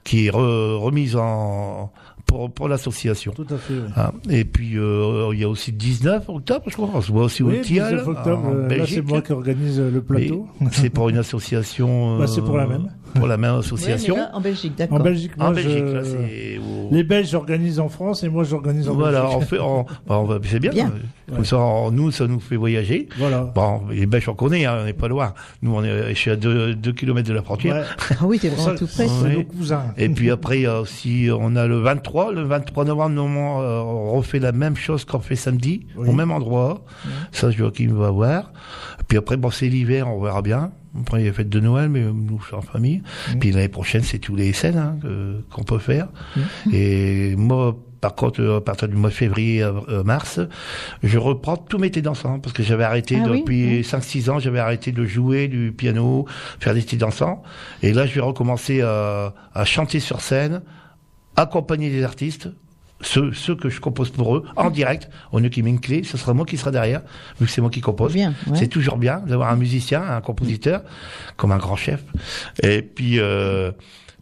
[0.05, 1.93] qui est re- remise en
[2.27, 3.33] pour, pour l'association.
[3.33, 3.73] Tout à fait.
[3.73, 3.89] oui.
[3.97, 6.91] Ah, et puis euh, il y a aussi le 19 octobre, je crois.
[6.93, 10.03] On se voit aussi au Tial, 19 octobre, en là c'est moi qui organise le
[10.03, 10.47] plateau.
[10.73, 12.19] C'est pour une association.
[12.19, 12.91] Bah, c'est pour la même.
[13.15, 14.17] Pour la même Ouais, association.
[14.17, 15.01] là, en Belgique, En d'accord.
[15.01, 16.61] Belgique, moi, en Belgique, je- là, c'est.
[16.95, 19.39] les Belges organisent en France et moi j'organise en Voilà, Belgique.
[19.39, 20.71] on fait, on, bah, on c'est bien.
[20.71, 20.93] Bien.
[21.35, 23.09] Comme ça, on- nous, ça nous fait voyager.
[23.19, 23.43] Voilà.
[23.55, 25.35] Bon, les Belges, on connaît, hein, on n'est pas loin.
[25.63, 27.75] Nous, on est, je suis à 2 km de la frontière.
[27.77, 27.83] Ouais,
[28.21, 29.07] Ah oui, t'es vraiment tout près.
[29.09, 29.85] c'est nos cousins.
[29.97, 33.61] Et puis après, il y a aussi, on a le 23, le 23 novembre, normalement,
[33.63, 36.09] euh, on refait la même chose qu'on fait samedi, Oui.
[36.09, 36.85] au même endroit.
[37.33, 38.53] Ça, Joachim va voir.
[39.09, 40.71] Puis après, bon, c'est l'hiver, on verra bien.
[41.01, 43.03] Après, il y a la fête de Noël, mais nous, c'est en famille.
[43.35, 43.39] Mm.
[43.39, 44.99] Puis l'année prochaine, c'est tous les scènes hein,
[45.51, 46.09] qu'on peut faire.
[46.37, 46.41] Mm.
[46.73, 50.41] Et moi, par contre, euh, à partir du mois de février, à euh, mars,
[51.03, 53.81] je reprends tous mes thés dansants parce que j'avais arrêté Ah depuis oui.
[53.83, 56.27] 5-6 ans, j'avais arrêté de jouer du piano,
[56.61, 57.43] faire des thés dansants.
[57.83, 60.63] Et là, je vais recommencer à, à chanter sur scène,
[61.37, 62.49] accompagner des artistes,
[63.01, 66.03] ceux, ceux que je compose pour eux, en direct, au lieu qu'ils m'aient une clé,
[66.03, 67.03] ce sera moi qui sera derrière,
[67.41, 68.15] vu que c'est moi qui compose.
[68.15, 68.29] Ouais.
[68.55, 70.83] C'est toujours bien d'avoir un musicien, un compositeur,
[71.37, 72.03] comme un grand chef.
[72.63, 73.71] Et puis, euh,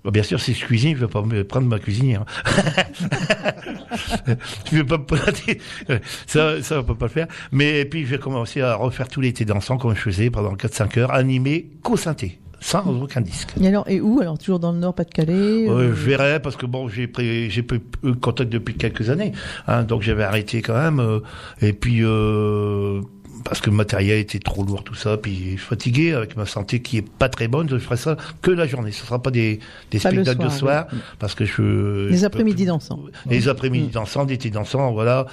[0.07, 2.25] bah, bien sûr, si je cuisine, je vais pas me prendre ma cuisinière.
[4.71, 5.61] je vais pas me plater.
[6.27, 7.27] Ça, ça, on peut pas le faire.
[7.51, 10.55] Mais puis, je vais commencer à refaire tous les thés dansants comme je faisais pendant
[10.55, 13.51] 4-5 heures, animé qu'au synthé, sans aucun disque.
[13.61, 16.57] Et alors, et où Alors, toujours dans le Nord, Pas-de-Calais Ouais, euh, je verrai parce
[16.57, 19.33] que bon, j'ai pris, j'ai pris eu contact depuis quelques années,
[19.67, 21.01] hein, donc j'avais arrêté quand même.
[21.01, 21.21] euh,
[21.61, 23.01] et puis euh,
[23.49, 26.47] parce que le matériel était trop lourd, tout ça, puis je suis fatigué avec ma
[26.47, 27.69] santé qui est pas très bonne.
[27.69, 28.93] Je ferai ça que la journée.
[28.93, 30.87] Ce sera pas des, des Pas spectacles de soir,
[31.19, 32.09] parce que je.
[32.09, 33.01] Les après-midi dansants.
[33.31, 35.27] Les après-midi dansants, d'été dansants, voilà,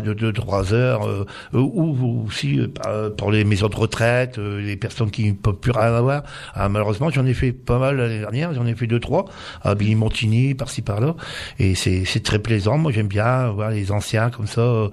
[0.00, 4.60] de 2-3 heures, euh, ou, ou aussi euh, par- pour les maisons de retraite, euh,
[4.60, 6.22] les personnes qui ne peuvent plus rien avoir.
[6.54, 9.24] Ah, malheureusement, j'en ai fait pas mal l'année dernière, j'en ai fait deux trois
[9.62, 11.14] à Billy Montigny, par-ci par-là,
[11.58, 12.78] et c'est très plaisant.
[12.78, 14.88] Moi, j'aime bien voir les anciens comme ça, euh,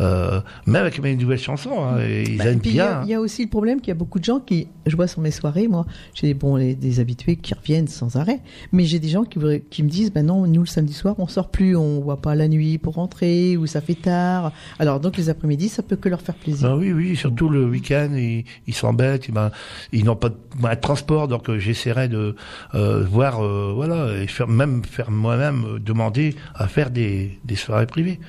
[0.00, 3.02] euh, même avec mes nouvelles chansons, hein, et ils Bah, aiment il y bien.
[3.04, 5.06] Il y, a aussi le problème qu'il y a beaucoup de gens qui, je vois
[5.06, 8.40] sur mes soirées, moi, j'ai bon, les, des habitués qui reviennent sans arrêt,
[8.72, 11.50] mais j'ai des gens qui, me disent, ben non, nous le samedi soir, on sort
[11.50, 14.52] plus, on voit pas la nuit pour rentrer, ou ça fait tard.
[14.78, 16.70] Alors donc les après-midi, ça peut que leur faire plaisir.
[16.70, 19.50] Ben oui, oui, surtout le week-end, ils ils s'embêtent, ben,
[19.92, 22.34] ils n'ont pas de de transport, donc euh, j'essaierai de
[22.74, 27.56] euh, voir, euh, voilà, et faire, même faire moi-même euh, demander à faire des, des
[27.56, 28.20] soirées privées.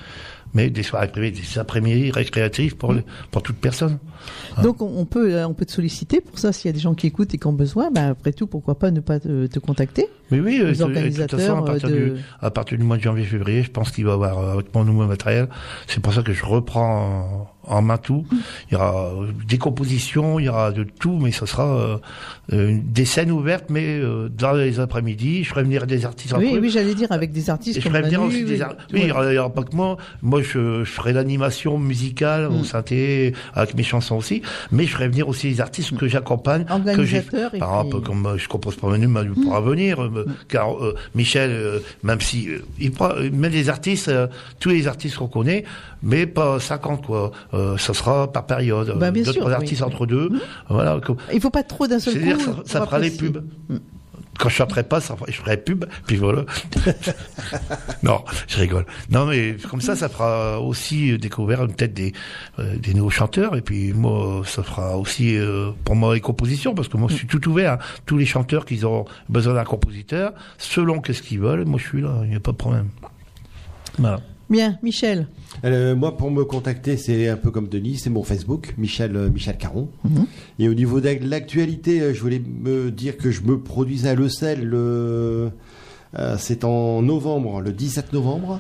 [0.58, 4.00] Mais des soirées privées, des après-midi récréatives pour, le- pour toute personne.
[4.64, 6.96] Donc on, peut, euh, on peut te solliciter pour ça s'il y a des gens
[6.96, 7.92] qui écoutent et qui ont besoin.
[7.92, 10.08] Ben après tout, pourquoi pas ne pas te, te contacter?
[10.32, 12.84] Mais oui, Les de- de toute organisateurs, façon, à partir, de- du, à partir du
[12.84, 15.48] mois de janvier-février, je pense qu'il va y avoir, euh, avec mon nouveau matériel,
[15.88, 18.26] c'est pour ça que je reprends en, tout.
[18.70, 22.00] Il y aura euh, des compositions, il y aura de tout, mais ce sera
[22.54, 26.58] euh, des scènes ouvertes, mais euh, dans les après-midi, je ferai venir des artistes Oui,
[26.62, 29.02] oui, j'allais dire avec des artistes Et je ferai venir aussi des oui, ar- Oui,
[29.04, 29.98] il y aura, pas que moi.
[30.22, 32.60] Moi, je, je ferai l'animation musicale Mm.
[32.60, 34.42] au synthé, avec mes chansons aussi.
[34.72, 36.66] Mais je ferai venir aussi les artistes que j'accompagne.
[36.96, 40.02] que j'ai- Par puis- exemple, comme euh, je compose pas Manu, Manu pourra venir.
[40.04, 42.48] euh, Car euh, Michel, même si
[42.80, 44.12] il prend, il met des artistes,
[44.60, 45.64] tous les artistes qu'on connaît,
[46.04, 47.32] mais pas 50 quoi.
[47.58, 48.98] Euh, ça sera par période.
[49.00, 49.56] Bien Deux, sûr, trois oui.
[49.56, 50.30] artistes entre deux.
[50.70, 51.00] Voilà.
[51.04, 52.20] comme- Il faut pas trop d'un seul coup.
[52.20, 53.44] C'est-à-dire, ça, fera les pubs.
[54.40, 56.44] Quand je chanterai pas, ça, je ferai pub, puis voilà.
[58.04, 58.86] non, je rigole.
[59.10, 62.14] Non, mais comme ça, ça fera aussi découvrir peut-être des,
[62.60, 66.76] euh, des nouveaux chanteurs, et puis moi, ça fera aussi euh, pour moi les compositions,
[66.76, 67.74] parce que moi, je suis tout ouvert.
[67.74, 67.78] hein.
[68.06, 72.02] Tous les chanteurs qui ont besoin d'un compositeur, selon qu'est-ce qu'ils veulent, moi, je suis
[72.02, 72.90] là, il n'y a pas de problème.
[73.98, 74.20] Voilà.
[74.50, 75.28] Bien, Michel.
[75.66, 79.30] Euh, moi, pour me contacter, c'est un peu comme Denis, c'est mon Facebook, Michel, euh,
[79.30, 79.90] Michel Caron.
[80.04, 80.26] Mhm.
[80.60, 84.16] Et au niveau de l'actualité, euh, je voulais me dire que je me produisais à
[84.16, 85.52] Le Sel, le,
[86.18, 88.60] euh, c'est en novembre, le 17 novembre.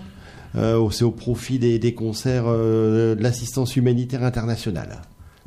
[0.55, 5.01] Euh, c'est au profit des, des concerts euh, de l'assistance humanitaire internationale.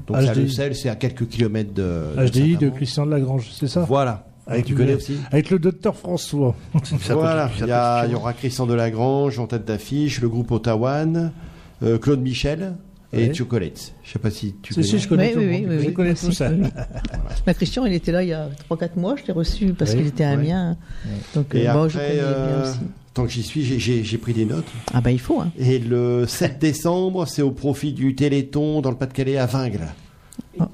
[0.06, 0.34] Donc c'est à.
[0.34, 2.74] Le Sel, c'est à quelques kilomètres de, de HDI de Saint-Amand.
[2.76, 3.80] Christian de Lagrange, c'est ça?
[3.80, 4.29] Voilà.
[4.46, 6.56] Avec tu le- connais aussi Avec le docteur François.
[7.10, 8.10] Voilà, il y, a- continue.
[8.10, 11.04] il y aura Christian Delagrange en tête d'affiche, le groupe Ottawa,
[11.82, 12.74] euh, Claude Michel
[13.12, 13.34] et Ouais.
[13.34, 13.92] Chocolate.
[14.04, 14.86] Je sais pas si tu connais.
[14.86, 16.48] si, je connais Oui, tout oui, oui, Je connais tout ça.
[17.46, 19.98] Bah, Christian, il était là il y a 3-4 mois, je l'ai reçu parce Oui,
[19.98, 20.34] qu'il était à ouais.
[20.34, 20.76] Amiens.
[21.34, 22.78] Donc, Et euh, bon, je après, connais euh, bien aussi.
[23.14, 24.66] tant que j'y suis, j'ai pris des notes.
[24.94, 25.50] Ah bah il faut, hein.
[25.58, 29.88] Et le 7 décembre, c'est au profit du Téléthon dans le Pas-de-Calais à Vingles.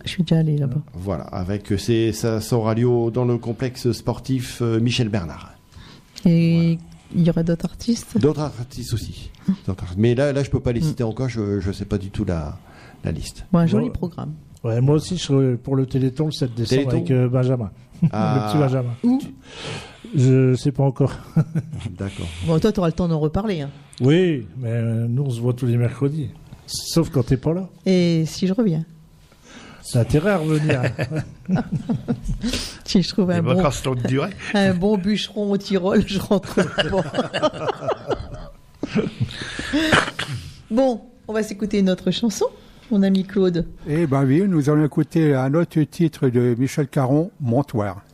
[0.07, 0.81] Je suis déjà allé là-bas.
[0.95, 5.53] Voilà, avec euh, c'est ça sera lieu dans le complexe sportif euh, Michel Bernard.
[6.25, 6.79] Et
[7.15, 8.17] il y aura d'autres artistes?
[8.19, 9.31] D'autres artistes aussi.
[9.67, 9.99] D'autres artistes.
[9.99, 11.29] Mais là, là, je peux pas les citer encore.
[11.29, 12.57] Je je sais pas du tout la
[13.05, 13.45] la liste.
[13.53, 13.93] Bon, un joli Bon.
[13.93, 14.33] programme.
[14.65, 17.71] Ouais, moi aussi, je serai pour le Téléthon le 7 décembre Téléthon avec euh, Benjamin.
[18.13, 18.35] Ah.
[18.37, 18.93] Le petit Benjamin.
[19.05, 19.19] Où?
[20.15, 21.13] Je sais pas encore.
[21.99, 22.27] D'accord.
[22.47, 23.63] Bon, toi, tu auras le temps d'en reparler.
[23.63, 23.71] hein.
[24.01, 26.29] Oui, mais euh, nous on se voit tous les mercredis.
[26.67, 27.69] Sauf quand t'es pas là.
[27.87, 28.85] Et si je reviens
[29.87, 30.82] C'est intérêt à revenir.
[32.84, 34.30] Si je trouve un bon, vacances longue durée.
[34.55, 37.03] un bon bûcheron au Tyrol, je rentre pas.
[40.70, 42.47] bon, on va s'écouter une autre chanson,
[42.91, 43.66] mon ami Claude.
[43.89, 48.06] Eh ben oui, nous allons écouter un autre titre de Michel Caron, Montoire.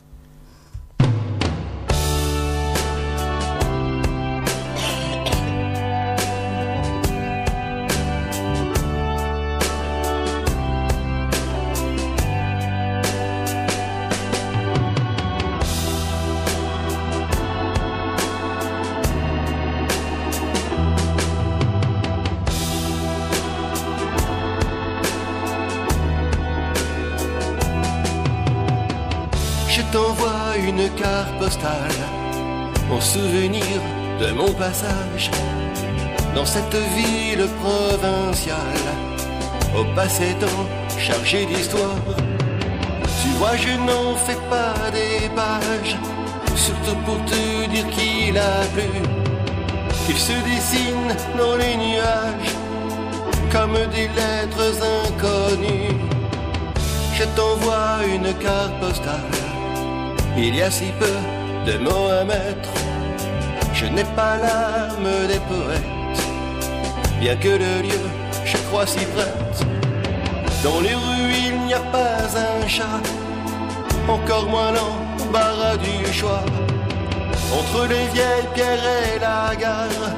[36.35, 38.87] Dans cette ville provinciale
[39.77, 40.67] au passé temps
[40.97, 42.03] chargé d'histoire.
[43.21, 45.95] Tu vois, je n'en fais pas des pages,
[46.55, 48.89] surtout pour te dire qu'il a plu,
[50.05, 52.53] qu'il se dessine dans les nuages
[53.51, 54.73] comme des lettres
[55.05, 55.97] inconnues.
[57.13, 59.37] Je t'envoie une carte postale.
[60.35, 62.82] Il y a si peu de mots à mettre.
[63.83, 66.23] Je n'ai pas l'âme des poètes.
[67.19, 68.03] Bien que le lieu,
[68.45, 69.57] je crois si prête.
[70.63, 72.19] Dans les rues, il n'y a pas
[72.49, 73.01] un chat.
[74.07, 76.45] Encore moins l'embarras du choix.
[77.51, 80.11] Entre les vieilles pierres et la gare,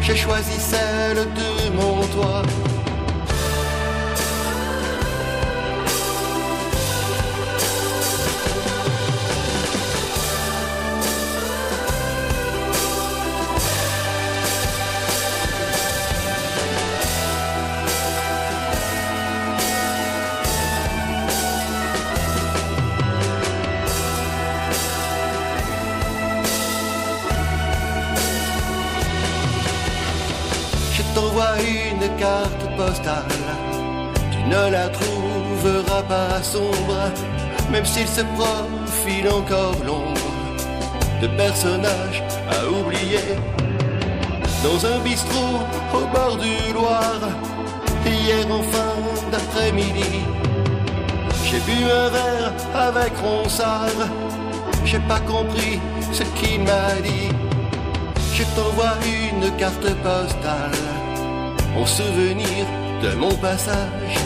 [0.00, 2.42] j'ai choisi celle de mon toit.
[32.18, 33.24] Carte postale.
[34.30, 37.10] Tu ne la trouveras pas sombre,
[37.70, 40.30] même s'il se profile encore l'ombre
[41.20, 43.28] de personnages à oublier.
[44.62, 45.60] Dans un bistrot
[45.92, 47.28] au bord du Loire,
[48.06, 48.94] hier en fin
[49.30, 50.20] d'après-midi,
[51.44, 54.00] j'ai bu un verre avec Ronsard.
[54.84, 55.80] J'ai pas compris
[56.12, 57.30] ce qu'il m'a dit.
[58.34, 60.93] Je t'envoie une carte postale
[61.76, 62.66] en souvenir
[63.02, 64.16] de mon passage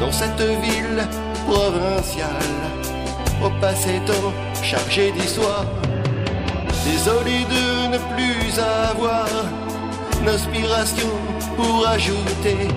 [0.00, 1.02] dans cette ville
[1.46, 2.54] provinciale
[3.44, 4.32] au passé temps
[4.62, 5.66] chargé d'histoire.
[6.84, 9.26] Désolé de ne plus avoir
[10.24, 11.10] d'inspiration
[11.56, 12.68] pour ajouter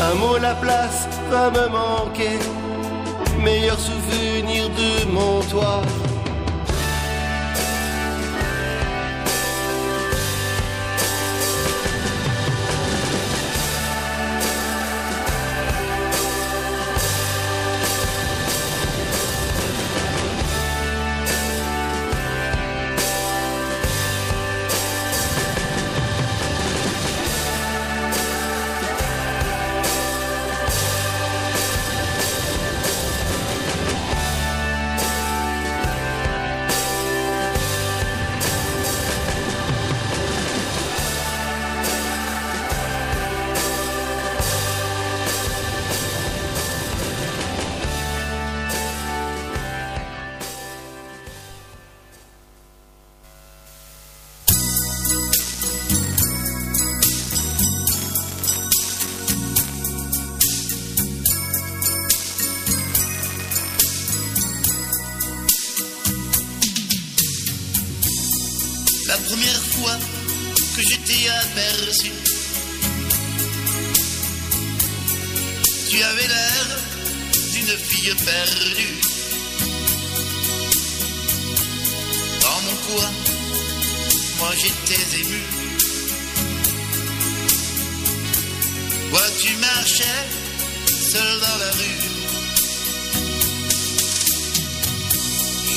[0.00, 2.38] un mot, la place va me manquer.
[3.40, 5.82] Meilleur souvenir de mon toit.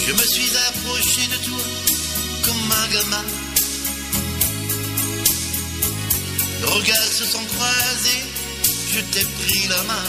[0.08, 1.64] Je me suis approché de toi
[2.45, 3.26] comme un gamin.
[6.62, 8.24] Nos regards se sont croisés,
[8.93, 10.08] je t'ai pris la main.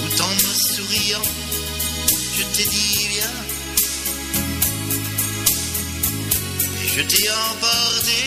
[0.00, 1.28] Tout en me souriant,
[2.36, 3.38] je t'ai dit viens.
[6.96, 8.18] Je t'ai emporté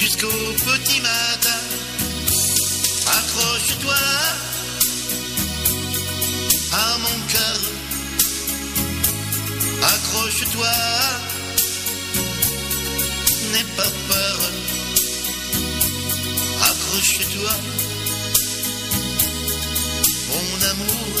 [0.00, 0.36] jusqu'au
[0.66, 1.60] petit matin.
[3.06, 4.51] Accroche-toi
[6.98, 7.60] mon cœur.
[9.82, 10.74] Accroche-toi,
[13.52, 14.38] n'aie pas peur.
[16.68, 17.54] Accroche-toi,
[20.28, 21.12] mon amour.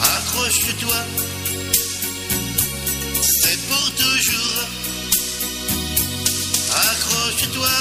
[0.00, 1.00] Accroche-toi,
[3.40, 4.60] c'est pour toujours.
[6.90, 7.76] Accroche-toi,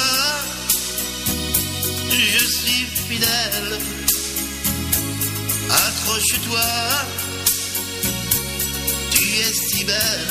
[2.09, 4.02] je suis fidèle.
[6.03, 6.59] Accroche-toi,
[9.11, 10.27] tu es si belle.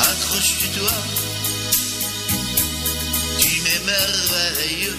[0.00, 0.96] Accroche-toi,
[3.38, 4.94] tu m'émerveilles.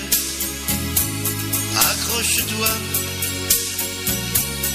[1.80, 2.70] Accroche-toi,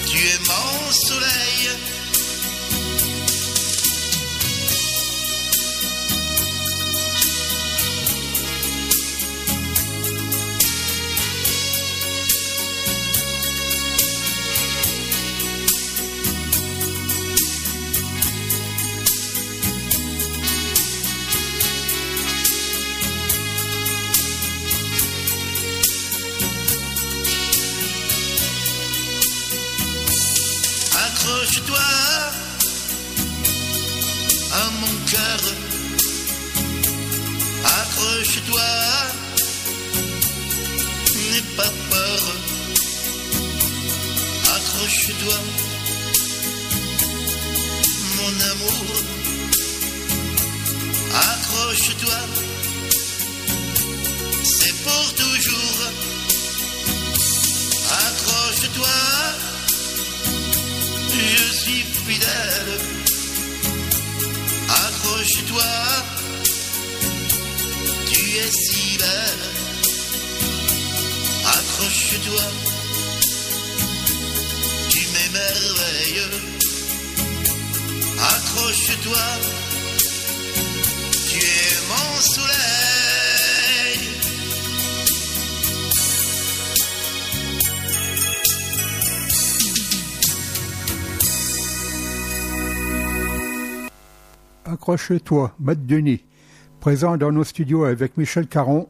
[0.08, 1.97] tu es mon soleil.
[74.90, 76.28] Tu m'émerveilles.
[78.18, 79.26] Accroche-toi.
[81.28, 82.68] Tu es mon soleil.
[94.64, 96.24] Accroche-toi, Matt Denis,
[96.80, 98.88] présent dans nos studios avec Michel Caron,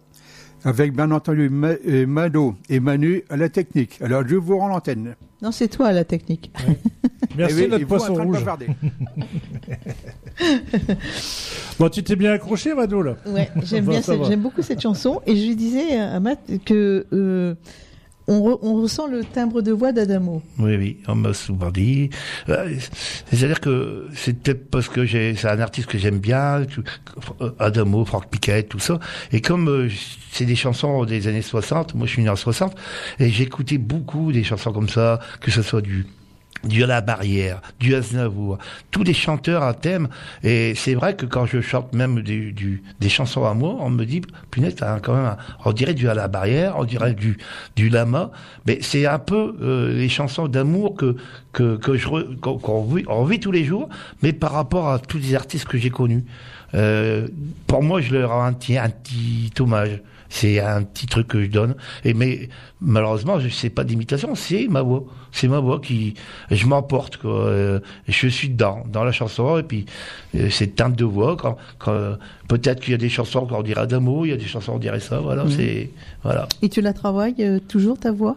[0.65, 1.75] avec bien entendu Ma-
[2.07, 3.99] Mado et Manu à la technique.
[4.03, 5.15] Alors je vous rends l'antenne.
[5.41, 6.51] Non, c'est toi la technique.
[7.37, 8.45] Merci Eh oui, notre et vous, en poisson rouge.
[11.79, 13.17] Bon, tu t'es bien accroché, Mado, là?
[13.27, 15.21] Ouais, j'aime bien, j'aime beaucoup cette chanson.
[15.27, 17.55] Et je lui disais à Matt que euh,
[18.29, 20.43] on, re- on ressent le timbre de voix d'Adamo.
[20.59, 22.11] Oui, oui, on m'a souvent dit.
[22.49, 22.75] Euh,
[23.31, 26.63] C'est-à-dire que c'est peut-être parce que j'ai, c'est un artiste que j'aime bien,
[27.59, 29.01] Adamo, Franck Piquet, tout ça.
[29.33, 29.89] Et comme euh,
[30.31, 32.75] c'est des chansons des années 60, moi je suis né en 60,
[33.19, 36.07] et j'écoutais beaucoup des chansons comme ça, que ce soit du
[36.65, 38.59] à la barrière, du Aznavour,
[38.91, 40.09] tous les chanteurs à thème.
[40.43, 44.23] Et c'est vrai que quand je chante même des, chansons à moi, on me dit,
[44.51, 47.39] punaise, t'as quand même, on dirait du à la barrière, on dirait du,
[47.77, 48.31] du lama.
[48.67, 51.17] Mais c'est un peu euh, les chansons d'amour que
[51.53, 53.89] que, que je qu'on vit, tous les jours,
[54.23, 56.25] mais par rapport à tous les artistes que j'ai connus.
[56.75, 57.27] Euh,
[57.67, 60.01] pour moi, je leur rends un petit hommage.
[60.29, 61.75] C'est un petit truc que je donne.
[62.05, 62.49] Et mais
[62.81, 64.35] malheureusement, je sais pas d'imitation.
[64.35, 65.05] C'est ma voix.
[65.33, 66.15] C'est ma voix qui,
[66.51, 67.17] je m'emporte.
[67.17, 67.47] quoi.
[67.47, 69.59] Euh, je suis dedans, dans la chanson.
[69.59, 69.87] Et puis
[70.35, 71.37] euh, cette teinte de voix.
[71.37, 72.17] Quand, quand
[72.49, 74.79] peut-être qu'il y a des chansons qu'on dirait Adamo, il y a des chansons on
[74.79, 75.21] dirait ça.
[75.21, 75.91] Voilà, c'est
[76.23, 76.49] voilà.
[76.63, 78.37] Et tu la travailles euh, toujours ta voix?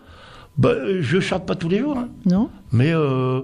[0.57, 2.09] Bah, je chante pas tous les jours, hein.
[2.25, 2.49] Non?
[2.71, 3.41] Mais euh,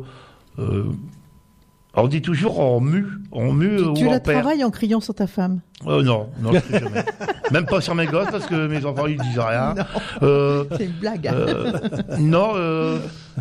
[2.03, 4.99] on dit toujours on mue, on mue Tu, ou tu on la travailles en criant
[4.99, 5.61] sur ta femme?
[5.85, 7.03] Euh, non, non, je sais jamais.
[7.51, 9.75] Même pas sur mes gosses parce que mes enfants ils disent rien.
[10.23, 11.27] Euh, C'est une blague.
[11.27, 11.33] hein.
[11.35, 11.79] euh,
[12.19, 12.53] non,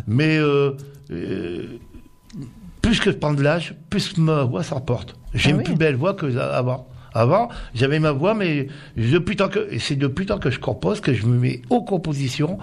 [0.07, 0.39] mais
[2.81, 5.15] plus que je prends de l'âge, plus ma voix s'emporte.
[5.33, 5.63] J'ai Ah une oui.
[5.63, 6.87] plus belle voix que avant.
[7.13, 11.13] Avant, j'avais ma voix, mais depuis tant que, c'est depuis tant que je compose que
[11.13, 12.59] je me mets aux compositions,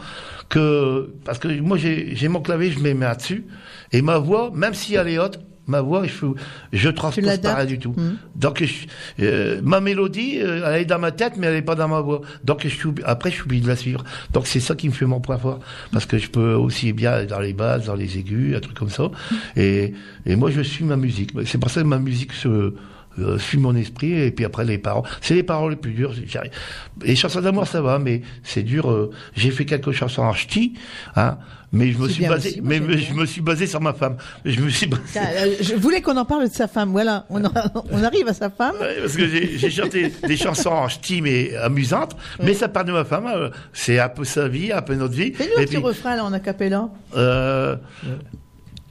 [0.49, 3.47] que, parce que moi j'ai mon clavier, je mets main dessus,
[3.91, 6.27] et ma voix, même si elle est haute, ma voix, je,
[6.73, 7.95] je transpose pas rien du tout.
[7.97, 8.17] Mhm.
[8.37, 8.87] Donc, je-
[9.25, 12.01] euh, ma mélodie, euh, elle est dans ma tête, mais elle est pas dans ma
[12.01, 12.21] voix.
[12.45, 14.05] Donc, je après, je suis obligé de la suivre.
[14.33, 15.61] Donc, c'est ça qui me fait mon point fort.
[15.93, 18.77] Parce que je peux aussi bien aller dans les basses, dans les aigus, un truc
[18.77, 19.11] comme ça.
[19.57, 19.95] Et,
[20.27, 21.31] et moi, je suis ma musique.
[21.47, 22.75] C'est pour ça que ma musique se,
[23.19, 25.09] euh, suit mon esprit et puis après les paroles.
[25.21, 26.13] C'est les paroles les plus dures.
[27.03, 28.91] Les chansons d'amour ça va, mais c'est dur.
[28.91, 30.75] euh, J'ai fait quelques chansons en ch'ti,
[31.17, 31.39] hein,
[31.73, 34.17] mais je me suis basé, aussi, mais je me suis basé sur ma femme.
[34.45, 35.03] Je me suis basé.
[35.19, 36.91] Euh, Je voulais qu'on en parle de sa femme.
[36.93, 37.53] Voilà, on, en-
[37.91, 38.75] on arrive à sa femme.
[38.81, 42.93] Ouais, parce que j'ai chanté des chansons en ch'ti mais amusantes, mais ça part de
[42.93, 43.27] ma femme.
[43.27, 45.33] euh, C'est un peu sa vie, un peu notre vie.
[45.33, 46.89] Fais-nous un Et petit refrain là en acapella.
[47.17, 47.77] Euh,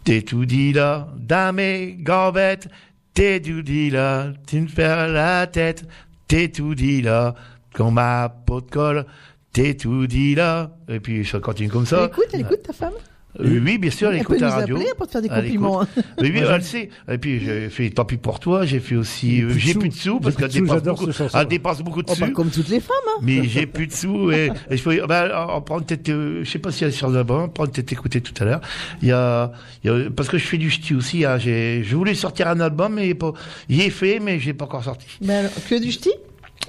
[0.04, 2.68] T'es tout dit là, dans mes gambettes,
[3.14, 5.86] t'es tout dit là, tu me fais la tête,
[6.28, 7.36] t'es tout dit là,
[7.74, 9.06] comme ma peau de colle,
[9.52, 10.72] t'es tout dit là.
[10.88, 12.00] Et puis ça continue comme ça.
[12.00, 12.94] Elle écoute, elle écoute ta femme.
[13.40, 14.76] Euh, oui, bien sûr, elle, Elle écoute peut la nous radio.
[14.76, 15.84] appeler pour te faire des compliments.
[15.84, 16.04] écoute.
[16.22, 16.90] Oui, oui, elle sait.
[17.12, 19.74] Et puis j'ai fait tant pis pour toi, j'ai fait aussi, euh, plus de j'ai
[19.74, 22.34] plus de sous parce qu'elle dépense beaucoup, elle dépense beaucoup de Oh, bah, sous.
[22.34, 22.96] comme toutes les femmes.
[23.08, 23.20] Hein.
[23.24, 26.50] Mais j'ai plus de sous et, et je peux, ben, on prend peut-être, euh, je
[26.50, 28.62] sais pas si elle est sur l'album, on prend peut-être écouter tout à l'heure.
[29.02, 29.52] Il y a,
[29.84, 32.48] il y a, parce que je fais du ch'ti aussi, hein, j'ai, je voulais sortir
[32.50, 33.34] un album, mais il est pas,
[33.70, 35.08] il est fait, mais j'ai pas encore sorti.
[35.22, 36.12] Ben alors, que du ch'ti?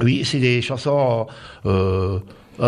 [0.02, 1.26] Oui, c'est des chansons,
[1.66, 2.18] euh, euh,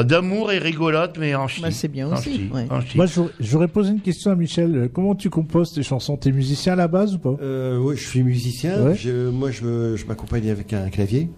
[0.04, 1.62] d'amour et rigolotes, mais en ch'ti.
[1.62, 2.66] Bah, c'est bien En aussi, ouais.
[2.70, 2.80] en.
[2.94, 3.06] Moi,
[3.40, 4.74] j'aurais- posé une question à Michel.
[4.76, 6.16] Euh, Comment tu composes tes chansons?
[6.16, 7.36] T'es musicien à la base ou pas?
[7.42, 8.82] Euh, oui, je suis musicien.
[8.82, 8.94] Ouais.
[8.94, 11.28] Je- moi, je, m'accompagne avec un clavier.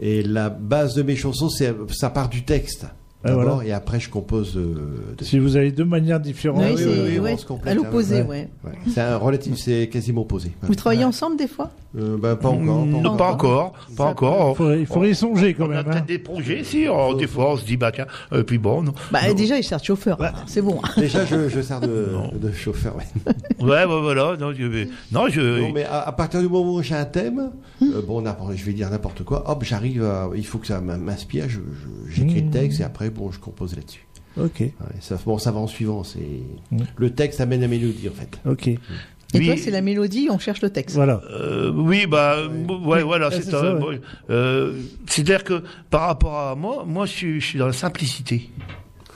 [0.00, 2.86] Et la base de mes chansons, c'est ça part du texte.
[3.22, 3.68] Ah, D'abord, voilà.
[3.68, 4.56] et après, je compose.
[4.56, 6.62] euh, de- Si vous avez deux manières différentes.
[6.62, 8.48] Oui, oui, c'est oui, ouais, on se complète, à l'opposé, hein, ouais.
[8.64, 8.72] ouais.
[8.94, 10.52] C'est un relatif, c'est quasiment opposé.
[10.62, 11.70] Vous travaillez ensemble des fois?
[11.98, 12.86] Euh, ben, pas encore.
[12.86, 13.50] Non, Pas pas encore.
[13.64, 14.50] encore, pas encore.
[14.52, 15.84] Il faudrait, il faudrait y songer quand on a même.
[15.84, 16.04] peut-être hein.
[16.06, 18.94] des projets, si, oh, des fois on se dit, bah tiens, et puis bon, non.
[19.10, 19.34] Bah Non.
[19.34, 20.20] déjà, il cherche chauffeur.
[20.22, 20.80] alors, C'est bon.
[20.96, 22.08] Déjà, je, je sers de,
[22.40, 22.96] de chauffeur.
[22.96, 23.04] ouais.
[23.60, 26.82] Ouais, ouais, voilà, non, je, non, je, Non, mais à, à partir du moment où
[26.82, 27.50] j'ai un thème,
[27.82, 31.44] euh, bon, je vais dire n'importe quoi, hop, j'arrive à, il faut que ça m'inspire,
[32.08, 32.44] j'écris Mmh.
[32.46, 34.06] le texte et après, bon, je compose là-dessus.
[34.40, 36.20] Ok, Ouais, ça, bon, ça va en suivant, c'est,
[36.70, 36.78] Mmh.
[36.96, 38.38] le texte amène la mélodie, en fait.
[38.48, 38.68] ok.
[38.68, 39.46] Et Oui.
[39.46, 40.96] toi, c'est la mélodie, on cherche le texte.
[40.96, 41.20] Voilà.
[41.30, 42.36] Euh, oui, bah,
[42.84, 43.92] ouais, voilà, Ouais, c'est moi,
[44.30, 44.72] euh,
[45.06, 48.50] C'est-à-dire que par rapport à moi, moi, je suis, je suis dans la simplicité.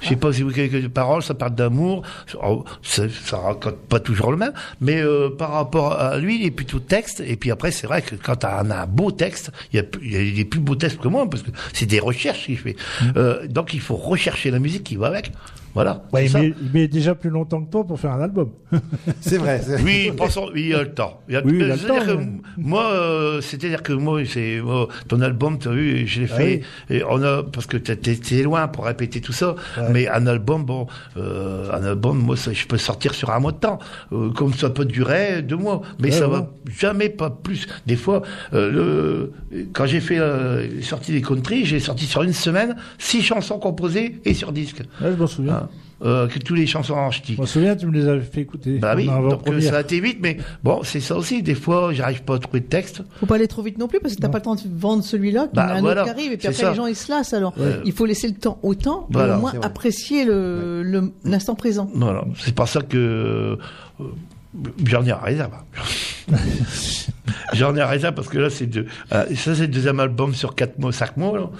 [0.04, 2.02] Je sais pas si vous avez quelques paroles, ça parle d'amour,
[2.42, 6.50] oh, ça, raconte pas toujours le même, mais euh, par rapport à lui, il est
[6.50, 9.76] plutôt texte, et puis après, c'est vrai que quand on a un beau texte, il
[9.76, 11.86] y a, plus- il y a des plus beaux textes que moi, parce que c'est
[11.86, 12.76] des recherches qu'il fait.
[13.16, 15.32] Euh, donc il faut rechercher la musique qui va avec.
[15.74, 16.04] Voilà.
[16.12, 16.38] Ouais, il, ça.
[16.40, 18.50] met, il met déjà plus longtemps que toi pour faire un album.
[19.20, 19.60] C'est vrai.
[19.84, 21.20] Oui, pensons, oui, il y a le temps.
[21.28, 24.20] Il y a- Oui, il a le temps, que mais- moi, euh, c'est-à-dire que moi,
[24.24, 26.60] c'est moi, ton album, tu as vu, je l'ai Ah fait.
[26.90, 29.56] Et on a parce que t'es- loin pour répéter tout ça.
[29.76, 29.88] Ouais.
[29.90, 33.52] Mais un album, bon, euh, un album, moi, ça, je peux sortir sur un mois
[33.52, 33.78] de temps,
[34.12, 35.82] Euh, comme ça peut durer deux mois.
[35.98, 37.66] Mais Ouais, ça va jamais pas plus.
[37.86, 38.22] Des fois,
[38.52, 38.70] euh,
[39.50, 43.58] le, quand j'ai fait euh, sorti des country, j'ai sorti sur une semaine six chansons
[43.58, 44.82] composées et sur disque.
[45.00, 45.54] Je m'en souviens.
[45.54, 45.63] Hein.
[46.02, 47.34] Euh, que tous les chansons en ch'ti.
[47.34, 48.78] Je m'en souviens, tu me les avais fait écouter.
[48.78, 51.42] Bah oui, donc euh, ça a été vite, mais bon, c'est ça aussi.
[51.42, 53.00] Des fois, j'arrive pas à trouver de texte.
[53.20, 55.02] Faut pas aller trop vite non plus parce que t'as pas le temps de vendre
[55.02, 56.70] celui-là, qu'il y en Bah, a un voilà, autre qui arrive et puis après ça.
[56.70, 57.56] les gens ils se lassent alors.
[57.56, 57.80] Ouais.
[57.86, 61.88] Il faut laisser le temps au temps Voilà, au moins apprécier le le- l'instant présent.
[61.94, 63.56] Voilà, c'est pour ça que
[64.00, 64.04] euh,
[64.86, 65.52] j'en ai à réserve.
[67.52, 68.86] j'en ai à réserve parce que là, c'est deux.
[69.12, 71.38] euh, ça, c'est le deuxième album sur quatre mois, cinq mois.
[71.38, 71.50] Là.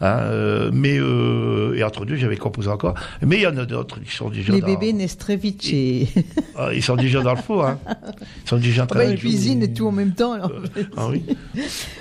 [0.00, 2.94] Hein, euh, mais euh, et entre deux, j'avais composé encore.
[3.22, 5.62] Mais il y en a d'autres qui sont déjà Les dans, bébés naissent très vite
[5.62, 6.08] chez.
[6.56, 7.64] Ah, ils sont déjà dans le four.
[7.66, 7.78] Hein.
[8.44, 10.32] Ils sont déjà en Ah train bah, de- ils cuisinent et tout en même temps.
[10.32, 10.52] Alors.
[10.96, 11.24] Ah oui.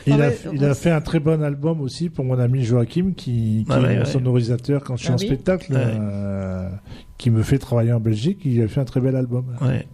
[0.07, 2.25] Il, Ah a, ouais, il on a s- fait un très bon album aussi pour
[2.25, 4.09] mon ami Joachim, qui, qui Ah ouais, est mon ouais.
[4.11, 6.69] sonorisateur quand je suis Ah en oui spectacle, euh,
[7.17, 8.39] qui me fait travailler en Belgique.
[8.45, 9.45] Il a fait un très bel album.
[9.61, 9.87] Ouais.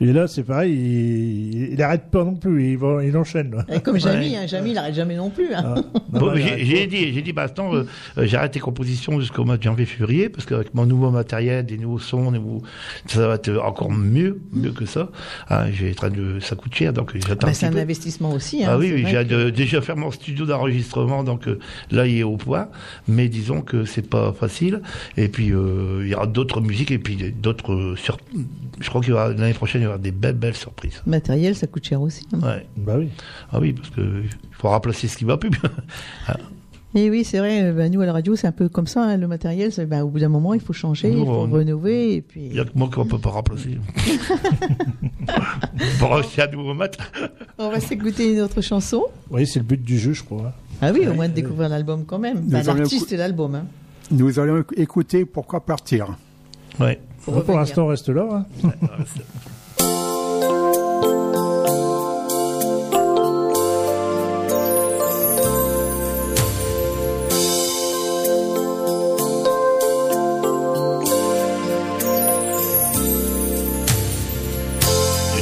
[0.00, 3.50] Et là, c'est pareil, il, il arrête pas non plus, il, va, il enchaîne.
[3.50, 3.64] là.
[3.74, 4.36] Et comme Jamy, Ouais.
[4.36, 5.52] hein, Jamy, il arrête jamais non plus.
[5.52, 5.74] hein.
[5.76, 7.84] Ah, Bon, j'ai j'ai dit, j'ai dit, bah, attends, euh,
[8.16, 12.30] j'arrête les compositions jusqu'au mois de janvier-février, parce qu'avec mon nouveau matériel, des nouveaux sons,
[12.30, 12.62] des nouveaux-
[13.06, 15.10] ça va être encore mieux, mieux que ça.
[15.48, 17.78] Ah, j'ai en train de, ça coûte cher, donc j'attends Bah, c'est un peu.
[17.80, 18.62] investissement aussi.
[18.64, 21.58] hein, Ah oui, j'ai que- déjà fait mon studio d'enregistrement, donc euh,
[21.90, 22.68] là il est au point.
[23.08, 24.80] Mais disons que c'est pas facile.
[25.16, 27.72] Et puis euh, il y aura d'autres musiques et puis d'autres.
[27.72, 28.16] euh, sur...
[28.80, 31.02] Je crois qu'il y aura l'année prochaine aura des belles belles surprises.
[31.06, 32.26] Matériel, ça coûte cher aussi.
[32.32, 32.40] hein.
[32.42, 32.66] Ouais.
[32.76, 33.08] Bah oui.
[33.52, 35.50] Ah oui, parce que il faut remplacer ce qui va plus.
[36.94, 39.02] Et oui, c'est vrai, euh, bah, nous à la radio, c'est un peu comme ça,
[39.04, 42.14] hein, le matériel, bah, au bout d'un moment, il faut changer, il faut Non, renouveler,
[42.14, 42.46] et puis...
[42.46, 43.78] Il y a que moi qu'on peut pas remplacer.
[45.98, 46.96] Pour acheter un nouveau mat.
[47.58, 49.04] On va s'écouter une autre chanson.
[49.30, 50.52] Oui, c'est le but du jeu, je crois.
[50.80, 52.48] Ah oui, au moins de découvrir l'album quand même.
[52.50, 53.54] L'artiste et l'album.
[53.54, 53.64] Hein.
[54.10, 56.16] Nous allons écouter Pourquoi partir?
[56.80, 57.00] Ouais.
[57.24, 58.46] Pour l'instant, on reste là.
[58.64, 58.68] hein.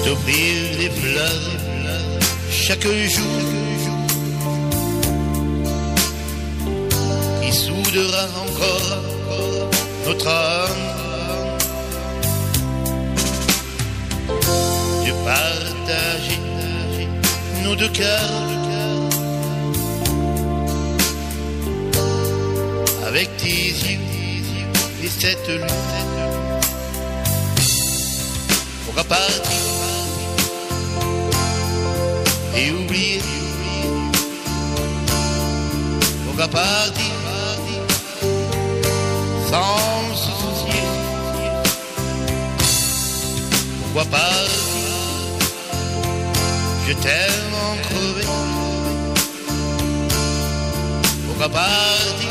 [0.07, 1.57] d'oublier les fleurs
[2.51, 3.43] chaque jour
[7.43, 9.03] qui soudera encore
[10.07, 10.85] notre âme.
[15.07, 16.41] De partager
[17.65, 18.57] nos deux cœurs
[23.07, 24.01] avec tes yeux
[25.05, 25.67] et cette lune.
[28.87, 29.66] Pourra partir
[32.57, 33.21] et oublier.
[36.31, 37.17] On va partir
[39.51, 40.83] sans se soucier.
[43.83, 44.51] Pourquoi partir
[46.87, 48.29] Je t'aime en crever.
[51.27, 52.29] Pourquoi partir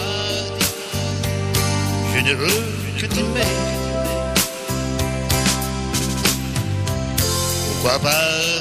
[2.14, 2.64] Je ne veux
[3.00, 3.54] que t'aimer.
[7.68, 8.55] Pourquoi partir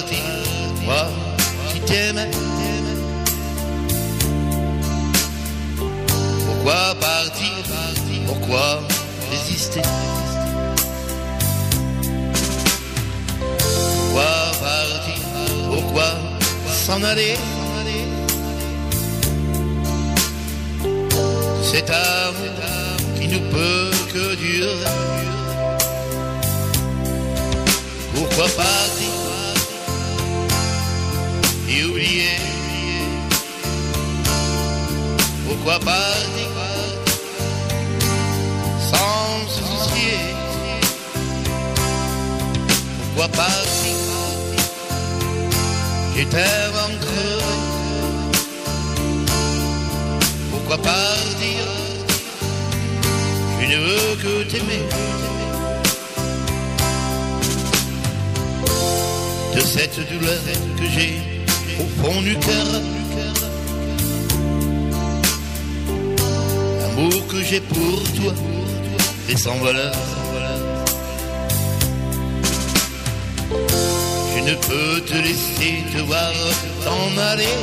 [6.47, 7.53] Pourquoi partir?
[8.27, 8.81] Pourquoi
[9.31, 9.83] résister?
[14.11, 15.23] Pourquoi partir?
[15.71, 16.11] Pourquoi
[16.67, 17.37] s'en aller?
[21.63, 22.55] Cet amour
[23.21, 24.91] qui ne peut que durer.
[28.15, 28.94] Pourquoi partir
[35.85, 36.49] Partir
[38.81, 40.19] sans se soucier
[43.15, 43.97] Pourquoi partir
[46.17, 47.45] J'ai tellement crevé
[50.51, 51.65] Pourquoi partir
[53.61, 54.89] Je ne veux que t'aimer.
[59.55, 60.41] De cette douleur
[60.79, 61.21] que j'ai
[61.79, 62.94] au fond du cœur
[67.47, 68.33] j'ai pour toi
[69.29, 69.93] est sans valeur.
[74.35, 76.33] Je ne peux te laisser te voir
[76.85, 77.57] t'en aller.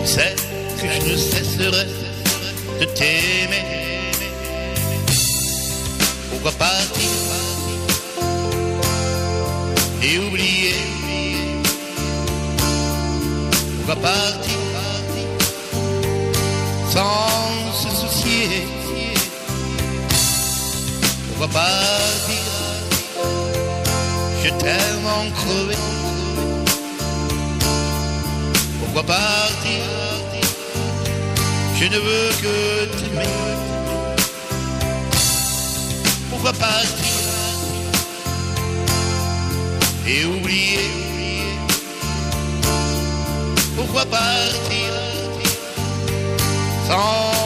[0.00, 0.34] Tu sais
[0.80, 1.86] que je ne cesserai
[2.80, 3.64] de t'aimer.
[6.30, 7.10] Pourquoi partir
[10.02, 10.74] et oublier?
[13.76, 14.47] Pourquoi partir
[24.42, 25.76] Je t'aime en crever.
[28.80, 29.84] Pourquoi partir?
[31.78, 32.56] Je ne veux que
[32.96, 33.34] t'aimer.
[36.30, 37.06] Pourquoi partir?
[40.06, 40.90] Et oublier.
[43.76, 44.92] Pourquoi partir?
[46.88, 47.37] Sans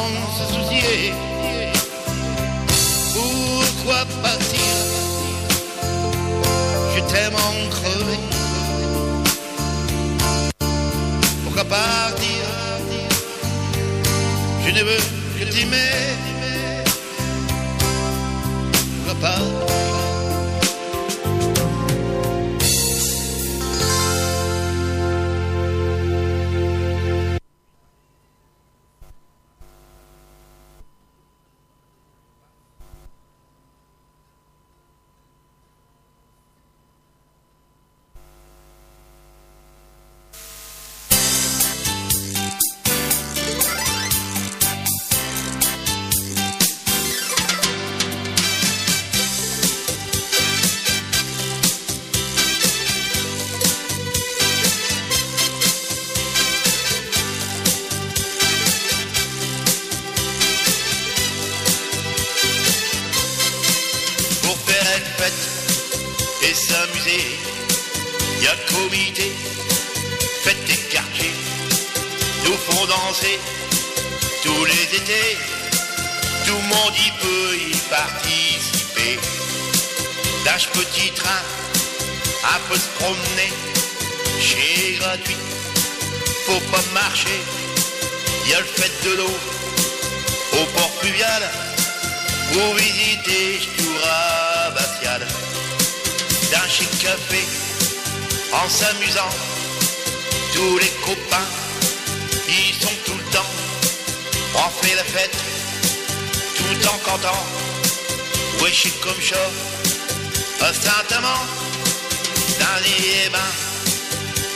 [7.70, 8.20] crever.
[11.44, 12.42] Pourquoi partir?
[14.64, 15.00] Je ne veux
[15.38, 16.31] que t'aimer.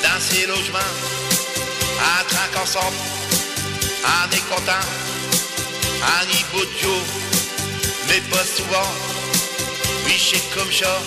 [0.03, 0.79] Dans ses logements,
[2.01, 2.97] à trinquant ensemble.
[4.33, 4.81] Et Quentin,
[6.20, 6.95] Annie Bodio,
[8.09, 8.91] mais pas souvent.
[10.07, 11.01] Michel comme chat,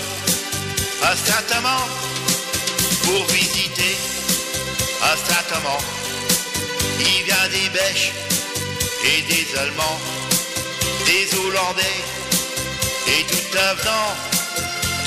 [1.03, 1.87] à Saint-Amand,
[3.03, 3.97] pour visiter
[5.01, 5.83] à Saint-Amand.
[6.99, 8.11] Il vient des Belges
[9.03, 9.99] et des Allemands,
[11.05, 12.01] des Hollandais
[13.07, 14.15] et tout avenant.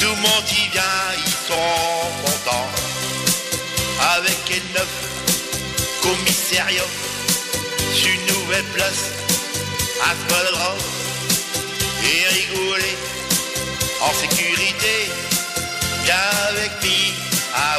[0.01, 2.71] Tout le monde y vient, sont contents.
[4.17, 4.93] Avec quel neuf
[6.03, 6.91] commissariat,
[7.95, 9.05] sur une nouvelle place
[10.03, 10.75] à Spaldra
[12.05, 12.97] et rigoler
[14.01, 15.11] en sécurité.
[16.05, 17.15] Viens avec lui
[17.55, 17.79] à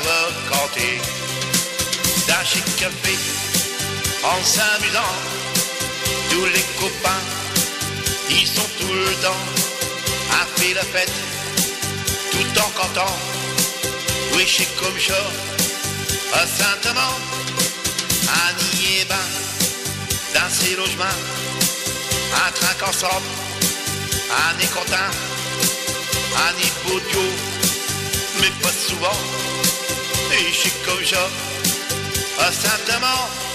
[0.50, 1.02] canter
[2.28, 3.16] d'un chic café
[4.24, 5.16] en s'amusant.
[6.30, 7.24] Tous les copains,
[8.30, 9.44] ils sont tout le temps
[10.32, 11.12] à faire la fête
[12.32, 13.33] tout en cantant.
[14.36, 15.14] Oui, chez comme chaud,
[16.34, 17.18] à Saint-Amand,
[18.28, 19.16] à Niébin,
[20.34, 21.18] dans ses logements,
[22.46, 23.28] un train ensemble,
[24.46, 25.10] un écontin,
[26.48, 27.22] un Baudio,
[28.42, 29.20] mais pas souvent.
[30.32, 31.32] Et chez comme chaud,
[32.40, 33.53] à Saint-Amand.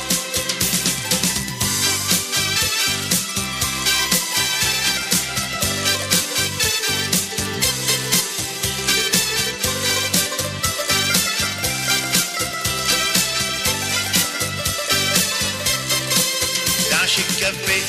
[17.38, 17.82] Café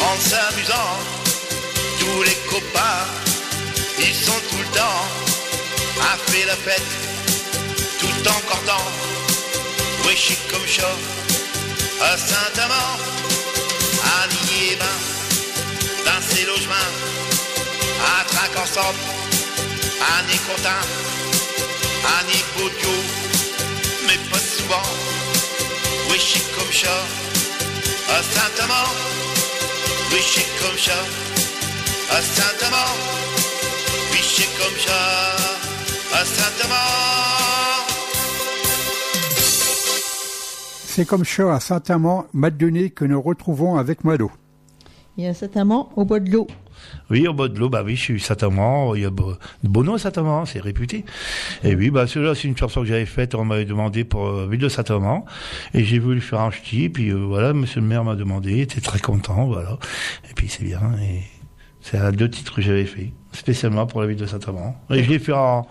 [0.00, 0.92] en s'amusant.
[1.98, 3.04] Tous les copains,
[3.98, 5.04] ils sont tout le temps
[6.00, 6.90] à faire la fête,
[8.00, 8.86] tout en cordant.
[10.06, 10.98] Oui, chic comme chaud,
[12.00, 12.96] à Saint-Amand,
[14.14, 14.98] à Niébin,
[16.06, 16.90] dans ses logements,
[18.12, 18.98] à Trac ensemble,
[20.00, 20.82] à Nécontin,
[22.14, 22.94] à Nipodio,
[24.06, 24.88] mais pas souvent.
[26.10, 27.04] Oui, chic comme chat,
[28.08, 28.90] à Saint-Amand.
[30.12, 30.92] Oui, chic comme chat,
[32.10, 32.92] à Saint-Amand.
[34.12, 35.36] Oui, chic comme chat,
[36.14, 37.26] à Saint-Amand.
[40.86, 44.30] C'est comme ça à Saint-Amand, Madené, que nous retrouvons avec Mado.
[45.18, 46.46] Il y a certainement au bois de l'eau.
[47.08, 49.96] Oui, au bas de l'eau, bah oui, je suis Saint-Amand, il y a Bo- Bono
[49.96, 51.04] Saint-Amand, c'est réputé.
[51.62, 54.48] Et oui, bah celui-là, c'est une chanson que j'avais faite, on m'avait demandé pour euh,
[54.50, 55.24] Ville de Saint-Amand,
[55.72, 58.60] et j'ai voulu faire un ch'ti, puis euh, voilà, monsieur le maire m'a demandé, il
[58.60, 59.78] était très content, voilà.
[60.28, 61.22] Et puis c'est bien, et
[61.80, 64.74] c'est un deux titres que j'avais fait, spécialement pour la ville de Saint-Amand.
[64.90, 65.64] Et je l'ai fait en,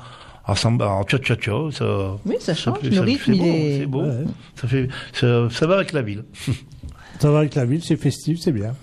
[0.47, 2.15] en samba, en cha-cha-cha, ça...
[2.25, 4.23] Oui, ça change, fait- le ça- rythme, c'est beau, est- C'est beau, Ouais.
[4.55, 6.23] ça fait, ça, ça va avec la ville.
[7.19, 8.73] Ça va avec la ville, c'est festif, c'est bien.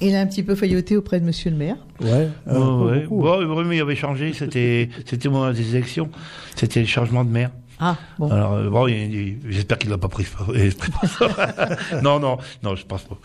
[0.00, 1.76] Il a un petit peu failloté auprès de monsieur le maire.
[2.00, 2.28] Ouais.
[2.48, 3.00] euh, ouais.
[3.06, 3.22] beaucoup.
[3.22, 6.08] Bon, oui, mais il avait changé, c'était, c'était au moment des élections,
[6.54, 7.50] c'était le changement de maire.
[7.80, 8.30] Ah, bon.
[8.30, 10.26] Alors, euh, bon, il- il- j'espère qu'il l'a pas pris.
[12.02, 13.16] non, non, non, je pense pas.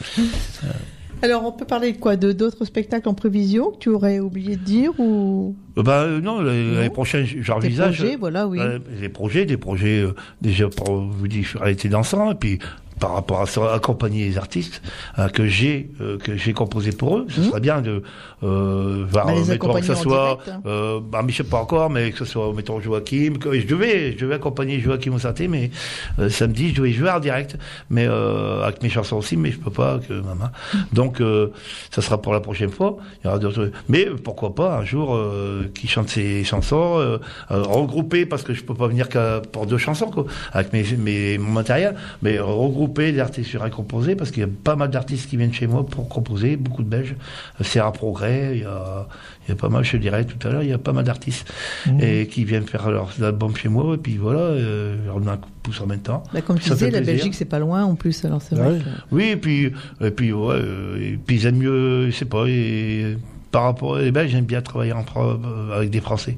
[1.22, 2.18] Alors, on peut parler de quoi?
[2.18, 5.56] De d'autres spectacles en prévision que tu aurais oublié de dire ou?
[5.78, 6.44] Euh, bah, euh, non,
[6.92, 7.98] prochaine, tes j'envisage.
[7.98, 8.60] projets Voilà, oui.
[8.60, 12.60] euh, des projets, des projets, euh, déjà pour vous dire, été dansant, et puis
[13.00, 14.82] par rapport à ça, accompagner les artistes
[15.20, 17.26] euh, que j'ai euh, que j'ai composé pour eux.
[17.30, 17.48] Ce Mhm.
[17.50, 18.04] serait bien de
[18.44, 20.62] euh, voir, Bah, mettons, que ce soit, direct, hein.
[20.66, 23.34] euh, bah, Michel pas encore, mais que ce soit, mettons, Joachim.
[23.40, 25.72] Que, je devais, je devais accompagner Joachim au synthé, mais
[26.20, 27.58] euh, samedi, je devais jouer en direct,
[27.90, 30.50] mais euh, avec mes chansons aussi, mais je peux pas, que maman.
[30.92, 31.48] Donc, euh,
[31.92, 32.98] ça sera pour la prochaine fois.
[33.24, 33.72] Il y aura d'autres.
[33.88, 37.20] Mais pourquoi pas un jour euh, qui chante ses chansons
[37.50, 41.38] regroupées, parce que je peux pas venir que pour deux chansons, quoi, avec mes, mes
[41.38, 42.40] mon matériel, mais
[42.84, 45.54] regrouper des artistes sur un composé, parce qu'il y a pas mal d'artistes qui viennent
[45.54, 47.16] chez moi pour composer, beaucoup de Belges.
[47.62, 48.52] C'est un progrès.
[48.58, 49.08] Il y a,
[49.48, 51.06] il y a pas mal, je dirais tout à l'heure, il y a pas mal
[51.06, 51.52] d'artistes
[51.88, 52.00] Mhm.
[52.02, 55.38] et qui viennent faire leurs albums chez moi, et puis voilà, euh, on donne un
[55.38, 56.24] coup de pouce en même temps.
[56.34, 57.02] Bah, Comme tu disais, la.
[57.02, 59.72] Belgique, c'est pas loin en plus, alors c'est vrai que- Oui, et puis,
[60.02, 63.18] et puis, ouais, euh, et puis ils aiment mieux, je sais pas, et
[63.54, 66.36] par rapport les Belges, j'aime bien travailler entre, euh, avec des Français.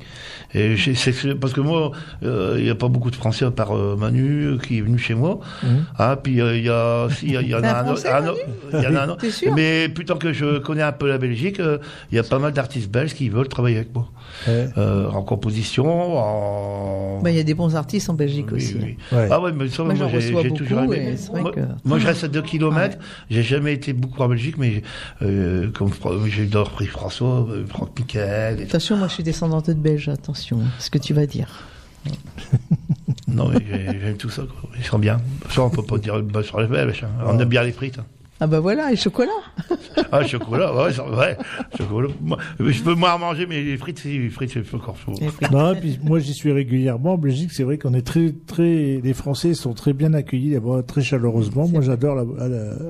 [0.54, 0.76] Et
[1.42, 1.92] parce que moi,
[2.24, 4.98] euh, il n'y a pas beaucoup de Français à part euh, Manu qui est venu
[4.98, 5.40] chez moi.
[5.64, 5.86] Mhm.
[5.98, 8.04] Ah, puis euh, il y a, si, y, a- il y en a un autre,
[8.06, 9.18] y en a un
[9.56, 11.78] Mais plutôt que je connais un peu la Belgique, euh,
[12.12, 14.10] il y a pas mal d'artistes belges qui veulent travailler avec moi,
[14.48, 14.68] Ouais.
[14.78, 17.22] Euh, en composition, en.
[17.22, 18.76] Bah, Il y a des bons artistes en Belgique Oui, aussi.
[18.82, 18.98] oui.
[19.14, 19.28] Ouais.
[19.32, 21.16] Ah ouais, mais ça, Moi, j'ai reçois j'ai beaucoup, toujours aimé.
[21.34, 22.98] moi, que- moi, je reste à 2 km.
[23.00, 24.84] Ah J'ai jamais été beaucoup en Belgique, mais
[25.22, 25.92] euh, comme
[26.28, 28.62] j'ai d'abord pris François, euh, Franck Michael.
[28.62, 31.68] et- Attention, moi je suis descendante de Belge, attention, ce que tu vas dire.
[33.28, 34.42] Non, mais j'ai- j'aime tout ça.
[34.44, 34.70] Quoi.
[34.78, 35.22] Ils sont bien.
[35.52, 37.04] Ça, on peut pas dire le bas sur les Belges.
[37.04, 37.24] hein.
[37.28, 38.00] On aime bien les frites.
[38.00, 38.06] hein.
[38.42, 39.32] Ah bah voilà, et chocolat.
[40.12, 41.38] Ah, chocolat, ouais, ouais,
[41.78, 42.10] chocolat.
[42.22, 45.14] Moi, je peux moins manger, mais les frites, c'est- les frites, c'est encore chaud.
[45.54, 47.14] Non, et puis moi j'y suis régulièrement.
[47.14, 50.84] En Belgique, c'est vrai qu'on est très, très, les Français sont très bien accueillis là-bas,
[50.86, 51.68] très chaleureusement.
[51.70, 52.26] Moi, j'adore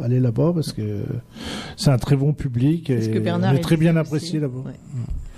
[0.02, 1.04] aller- là-bas parce que
[1.78, 4.60] c'est un très bon public et que Bernard on est très bien apprécié là-bas.
[4.66, 4.74] Ouais.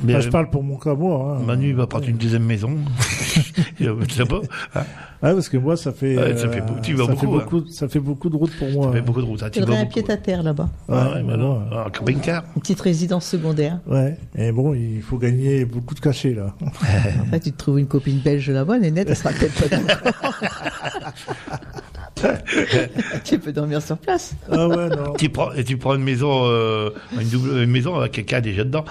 [0.03, 1.37] Mais, Enfin, je euh, parle pour mon cas, moi.
[1.39, 1.43] Hein.
[1.45, 2.69] Manu va prendre une deuxième maison.
[3.79, 4.41] Mettre là-bas.
[4.75, 4.81] hein.
[5.23, 7.43] Ouais, parce que moi, ça fait, Ouais, ça fait tu vas ça fait beaucoup, hein.
[7.49, 8.85] beaucoup, ça fait beaucoup de route pour moi.
[8.87, 9.03] Ça fait hein.
[9.05, 9.41] beaucoup de route.
[9.41, 10.69] hein, tu un pied à terre là-bas.
[10.87, 11.59] Ah, ouais, Ouais, voilà.
[11.71, 12.43] Ah, camping-car.
[12.55, 13.79] Une petite résidence secondaire.
[13.87, 14.17] Ouais.
[14.35, 16.55] Et bon, il faut gagner beaucoup de cachets là.
[17.21, 20.33] Après, tu te trouves une copine belge là-bas, Nénette, elle sera peut-être pas d'accord.
[23.23, 24.35] tu peux dormir sur place.
[24.51, 25.13] Ah ouais, non.
[25.17, 26.89] Tu prends, et tu prends une maison, euh,
[27.19, 28.85] une double, une maison avec quelqu'un déjà dedans.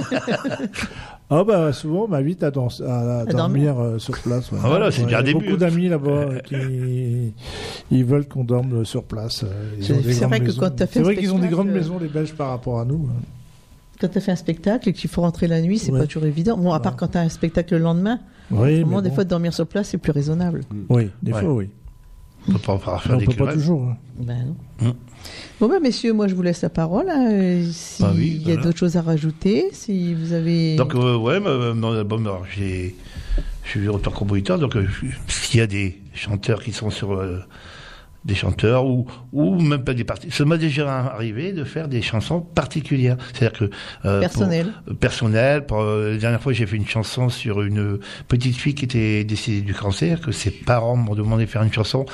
[1.30, 4.50] Ah bah souvent on m'invite à, dans- à, à dormir euh, sur place.
[4.50, 4.58] ouais.
[4.64, 5.68] Ah voilà, c'est Ouais, bien il y a un début, beaucoup hein.
[5.68, 7.34] d'amis là-bas euh, qui
[7.90, 9.44] ils veulent qu'on dorme sur place.
[9.44, 11.98] euh, C'est- vrai que quand t'as fait c'est vrai qu'ils ont des grandes euh, maisons
[11.98, 13.08] les Belges par rapport à nous.
[13.10, 13.20] hein.
[14.00, 16.00] Quand tu as fait un spectacle et qu'il faut rentrer la nuit, c'est Ouais.
[16.00, 16.56] pas toujours évident.
[16.56, 18.20] Bon, à part quand tu as un spectacle le lendemain,
[18.50, 20.62] Oui, mais des fois, dormir sur place, c'est plus raisonnable.
[20.88, 21.40] oui, des Ouais.
[21.42, 21.68] fois oui.
[22.48, 23.82] On peut pas faire on des peut pas toujours.
[23.84, 23.96] hein.
[24.18, 24.88] Ben non.
[24.88, 24.94] Hum.
[25.60, 27.08] Bon, ben, messieurs, moi, je vous laisse la parole.
[27.10, 27.30] hein.
[27.32, 30.76] Euh, S'il Bah oui, y a d'autres choses à rajouter, si vous avez.
[30.76, 32.94] Donc, euh, ouais, mon album, alors, j'ai,
[33.64, 34.86] je suis auteur-compositeur, donc, euh,
[35.26, 37.38] s'il y a des chanteurs qui sont sur, euh,
[38.28, 40.30] des chanteurs ou, ou même pas des parties.
[40.30, 43.16] Ça m'a déjà arrivé de faire des chansons particulières.
[43.32, 44.72] C'est-à-dire que, euh, pour- Personnel.
[44.88, 45.66] euh, personnel.
[45.66, 47.98] Pour, euh, la dernière fois, j'ai fait une chanson sur une
[48.28, 51.72] petite fille qui était décédée du cancer, que ses parents m'ont demandé de faire une
[51.72, 52.04] chanson.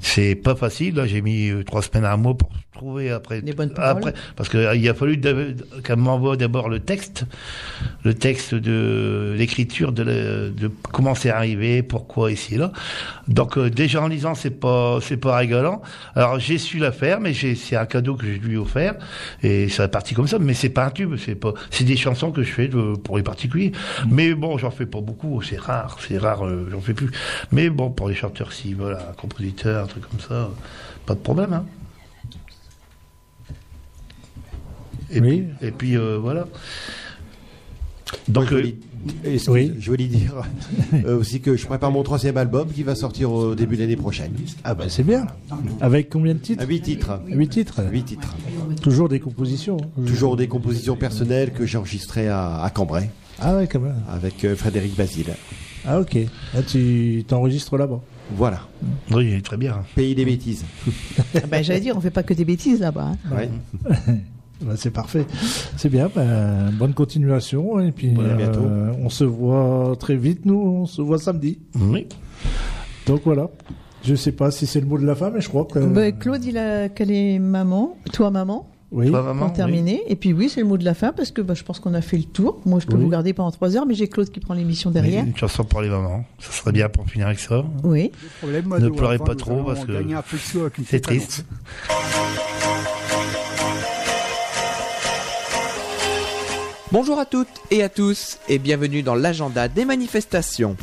[0.00, 0.94] C'est pas facile.
[0.94, 3.40] Là, j'ai mis euh, trois semaines à un mois pour trouver après.
[3.40, 3.98] Les bonnes paroles.
[3.98, 5.20] après, parce que euh, il a fallu
[5.84, 7.24] qu'elle m'envoie d'abord le texte,
[8.04, 12.72] le texte de l'écriture de, la- de comment c'est arrivé, pourquoi ici et là.
[13.28, 15.80] Donc euh, déjà en lisant, c'est pas c'est pas rigolant.
[16.14, 18.94] Alors j'ai su la faire, mais c'est un cadeau que je lui ai offert
[19.42, 20.38] et ça est parti comme ça.
[20.38, 23.16] Mais c'est pas un tube, c'est pas c'est des chansons que je fais de- pour
[23.16, 23.72] les particuliers.
[24.10, 27.10] Mais bon, j'en fais pas beaucoup, c'est rare, c'est rare, euh, j'en fais plus.
[27.52, 30.50] Mais bon, pour les chanteurs, si voilà, un compositeur, un truc comme ça,
[31.06, 31.52] pas de problème.
[31.52, 31.64] Hein.
[35.14, 35.44] Et Oui.
[35.58, 36.46] puis, et puis euh, voilà.
[38.28, 38.76] Donc, je, euh, voulais,
[39.24, 39.72] excuse, oui.
[39.78, 40.34] je voulais dire
[41.06, 43.96] euh, aussi que je prépare mon troisième album qui va sortir au début de l'année
[43.96, 44.32] prochaine.
[44.62, 45.26] Ah bah c'est bien.
[45.80, 46.64] Avec combien de titres?
[46.66, 47.20] Huit titres.
[47.26, 47.82] Huit titres.
[47.90, 48.34] Huit titres.
[48.82, 49.78] Toujours des compositions.
[49.80, 50.02] hein.
[50.06, 53.10] Toujours des compositions personnelles que j'ai enregistrées à, à Cambrai
[53.40, 53.96] Ah ouais quand même.
[54.08, 55.34] avec euh, Frédéric Basile.
[55.86, 56.16] Ah ok.
[56.54, 58.00] Là tu t'enregistres là-bas.
[58.36, 58.60] Voilà.
[59.10, 59.82] oui, très bien.
[59.94, 60.64] Pays des bêtises.
[61.34, 63.12] Ah ben, J'allais dire, on fait pas que des bêtises là-bas.
[63.12, 63.36] hein.
[63.36, 63.50] Ouais.
[64.62, 65.26] Bah, c'est parfait.
[65.76, 66.10] C'est bien.
[66.14, 66.22] bah,
[66.72, 67.80] bonne continuation.
[67.80, 68.60] Et puis Voilà, à bientôt.
[68.64, 70.46] euh, on se voit très vite.
[70.46, 71.58] Nous, on se voit samedi.
[71.78, 72.06] Oui.
[73.06, 73.50] Donc voilà.
[74.04, 75.78] Je sais pas si c'est le mot de la fin, mais je crois que.
[75.78, 79.08] Ben, Claude, il a calé maman, toi maman, oui.
[79.10, 79.52] Toi, maman, pour oui.
[79.54, 80.02] terminer.
[80.08, 81.94] Et puis oui, c'est le mot de la fin parce que bah, je pense qu'on
[81.94, 82.60] a fait le tour.
[82.66, 83.04] Moi, je peux Oui.
[83.04, 85.24] vous garder pendant trois heures, mais j'ai Claude qui prend l'émission derrière.
[85.24, 86.24] Une chanson pour les mamans.
[86.38, 87.64] Ça serait bien pour finir avec ça.
[87.82, 88.12] Oui.
[88.40, 89.92] Problème, Ne pleurez pas trop, parce que
[90.86, 91.44] C'est triste.
[96.94, 100.76] Bonjour à toutes et à tous et bienvenue dans l'agenda des manifestations.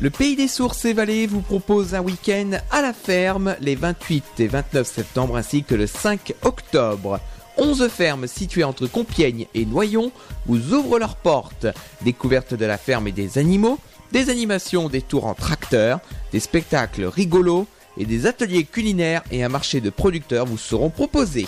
[0.00, 4.24] Le Pays des Sources et Vallées vous propose un week-end à la ferme les 28
[4.40, 7.20] et 29 septembre ainsi que le 5 octobre.
[7.56, 10.10] 11 fermes situées entre Compiègne et Noyon
[10.46, 11.68] vous ouvrent leurs portes.
[12.02, 13.78] Découverte de la ferme et des animaux,
[14.10, 16.00] des animations, des tours en tracteur,
[16.32, 17.68] des spectacles rigolos
[18.00, 21.46] et des ateliers culinaires et un marché de producteurs vous seront proposés.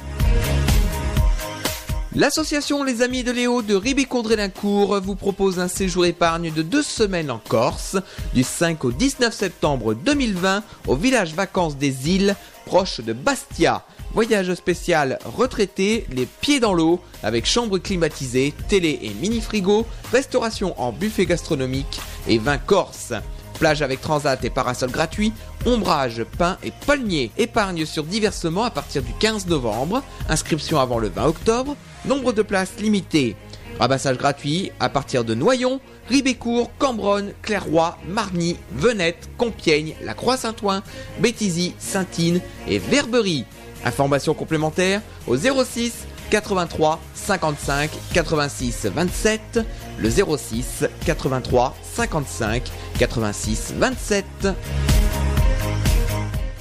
[2.15, 7.31] L'association Les Amis de Léo de Ribécourt-Drélincourt vous propose un séjour épargne de deux semaines
[7.31, 7.99] en Corse,
[8.35, 12.35] du 5 au 19 septembre 2020, au village vacances des îles,
[12.65, 13.85] proche de Bastia.
[14.15, 20.93] Voyage spécial retraité, les pieds dans l'eau, avec chambre climatisée, télé et mini-frigo, restauration en
[20.93, 23.13] buffet gastronomique et vin corse.
[23.59, 25.33] Plage avec transat et parasol gratuit,
[25.67, 27.33] ombrage, pin et palmier.
[27.39, 30.03] Épargne sur diversement à partir du 15 novembre.
[30.29, 31.77] Inscription avant le 20 octobre.
[32.05, 33.35] Nombre de places limité.
[33.81, 40.83] Rabassage gratuit à partir de Noyon, Ribécourt, Cambronne, Clairoy, Marny, Venette, Compiègne, La Croix-Saint-Ouen,
[41.21, 43.45] Béthisy, Saintine et Verberie.
[43.85, 49.61] Informations complémentaires au 06 83 55 86 27,
[49.99, 52.63] le 06 83 55
[52.99, 54.25] 86 27.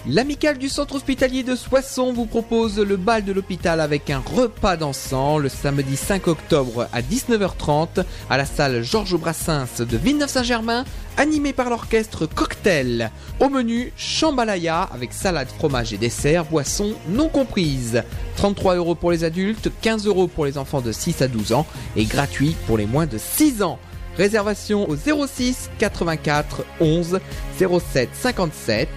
[0.10, 4.78] L'amicale du centre hospitalier de Soissons vous propose le bal de l'hôpital avec un repas
[4.78, 10.86] dansant le samedi 5 octobre à 19h30 à la salle Georges Brassens de Villeneuve-Saint-Germain,
[11.18, 13.12] animé par l'orchestre Cocktail.
[13.40, 18.04] Au menu, chambalaya avec salade, fromage et dessert, boissons non comprises.
[18.38, 21.66] 33 euros pour les adultes, 15 euros pour les enfants de 6 à 12 ans
[21.96, 23.80] et gratuit pour les moins de 6 ans.
[24.18, 27.20] Réservation au 06 84 11
[27.60, 28.90] 07 57,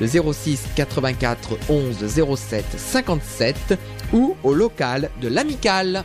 [0.00, 3.78] le 06 84 11 07 57
[4.12, 6.04] ou au local de l'Amicale.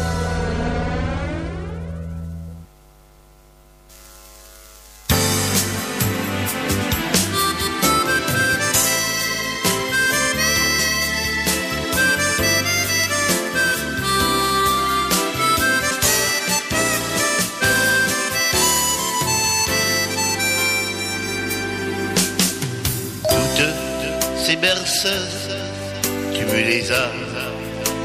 [26.81, 27.11] Les as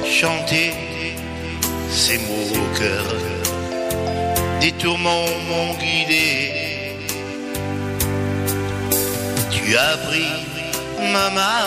[0.05, 0.73] chantées,
[1.91, 3.07] ces mots au cœur.
[4.61, 6.53] Des tourments m'ont guidé.
[9.51, 10.33] Tu as pris
[11.13, 11.65] ma main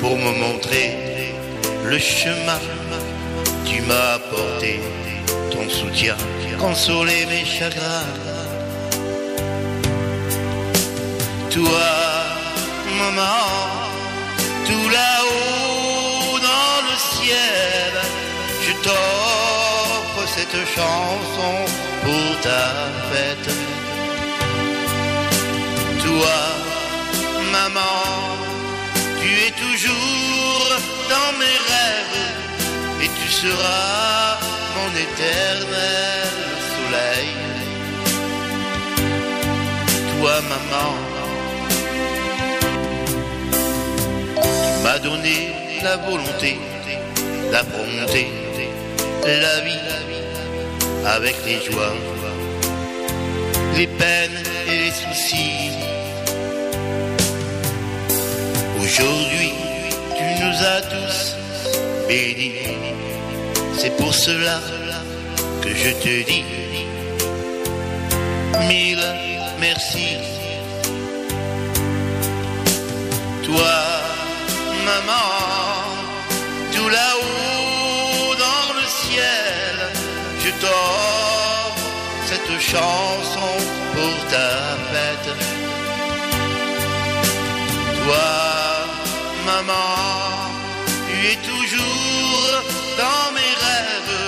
[0.00, 1.34] pour me montrer
[1.84, 2.60] le chemin.
[3.64, 4.80] Tu m'as apporté
[5.50, 6.16] ton soutien,
[6.58, 8.08] consolé mes chagrins.
[11.50, 11.86] Toi,
[12.98, 13.81] maman,
[14.66, 17.92] tout là-haut dans le ciel,
[18.66, 21.54] je t'offre cette chanson
[22.04, 22.64] pour ta
[23.10, 23.50] fête.
[26.04, 26.38] Toi,
[27.52, 28.02] maman,
[29.20, 30.68] tu es toujours
[31.12, 32.22] dans mes rêves
[33.02, 34.38] et tu seras
[34.76, 36.28] mon éternel
[36.74, 37.30] soleil.
[40.12, 41.11] Toi, maman,
[45.02, 45.52] donné
[45.82, 46.58] la volonté
[47.50, 48.28] d'affronter
[49.24, 49.88] la vie
[51.06, 51.94] avec les joies,
[53.76, 55.70] les peines et les soucis.
[58.80, 59.52] Aujourd'hui,
[60.16, 61.36] tu nous as tous
[62.08, 62.52] bénis.
[63.78, 64.60] C'est pour cela
[65.62, 66.44] que je te dis
[68.68, 69.04] mille
[69.60, 70.16] merci.
[73.44, 74.01] Toi,
[74.92, 75.28] maman,
[76.74, 79.76] tout là-haut dans le ciel,
[80.44, 81.86] je t'offre
[82.28, 83.52] cette chanson
[83.94, 84.50] pour ta
[84.90, 85.30] fête.
[87.98, 88.30] Toi,
[89.50, 89.94] maman,
[91.06, 92.50] tu es toujours
[93.02, 94.20] dans mes rêves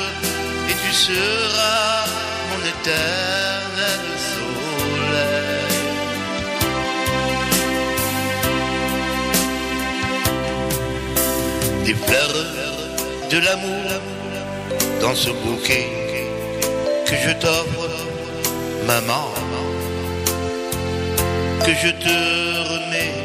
[0.70, 2.04] et tu seras
[2.50, 3.43] mon éternel
[11.84, 12.46] Des fleurs
[13.30, 13.90] de l'amour
[15.02, 15.86] dans ce bouquet
[17.04, 17.90] que je t'offre,
[18.86, 19.28] maman,
[21.64, 22.16] que je te
[22.72, 23.20] remets.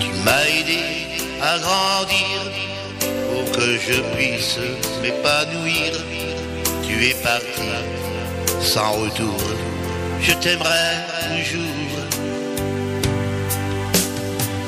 [0.00, 0.82] Tu m'as aidé
[1.40, 2.38] à grandir
[3.28, 4.58] pour que je puisse
[5.02, 5.92] m'épanouir.
[6.86, 7.70] Tu es parti
[8.60, 9.40] sans retour,
[10.20, 10.88] je t'aimerai
[11.28, 11.77] toujours.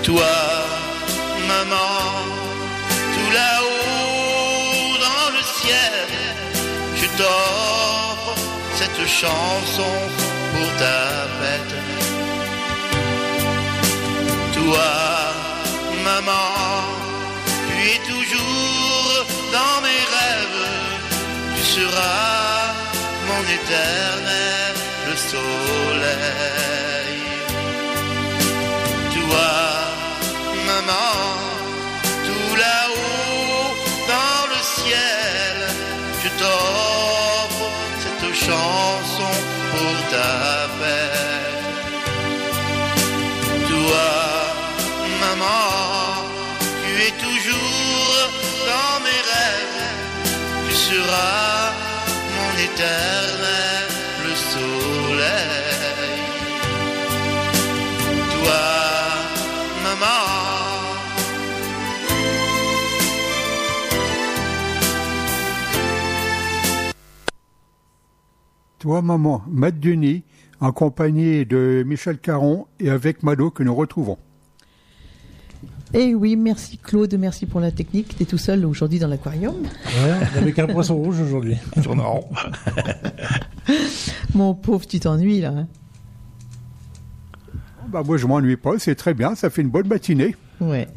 [0.03, 0.35] Toi,
[1.47, 2.01] maman,
[3.15, 6.09] tout là-haut dans le ciel,
[6.97, 8.35] je t'offre
[8.75, 9.93] cette chanson
[10.53, 11.03] pour ta
[11.39, 11.75] fête.
[14.55, 14.91] Toi,
[16.05, 16.51] maman,
[17.67, 20.69] tu es toujours dans mes rêves.
[21.57, 22.73] Tu seras
[23.29, 24.41] mon éternel
[25.17, 26.90] soleil.
[38.51, 39.35] Chanson
[39.71, 40.33] pour ta
[40.79, 41.69] fête.
[43.71, 44.11] Toi,
[45.25, 45.67] maman,
[46.83, 48.29] tu es toujours
[48.71, 49.83] dans mes rêves,
[50.67, 51.73] tu seras
[52.37, 53.70] mon éternel
[68.81, 70.23] Toi, maman, Matt Denis,
[70.59, 74.17] en compagnie de Michel Caron et avec Mado que nous retrouvons.
[75.93, 78.17] Et oui, merci Claude, merci pour la technique.
[78.17, 79.55] T'es tout seul aujourd'hui dans l'aquarium.
[79.63, 81.57] Ouais, avec un poisson rouge aujourd'hui.
[81.83, 82.29] Tourne en rond.
[84.35, 85.53] Mon pauvre, tu t'ennuies là.
[85.55, 85.67] hein?
[87.89, 90.37] Bah, moi, je m'ennuie pas, c'est très bien, ça fait une bonne matinée.
[90.61, 90.89] Ouais.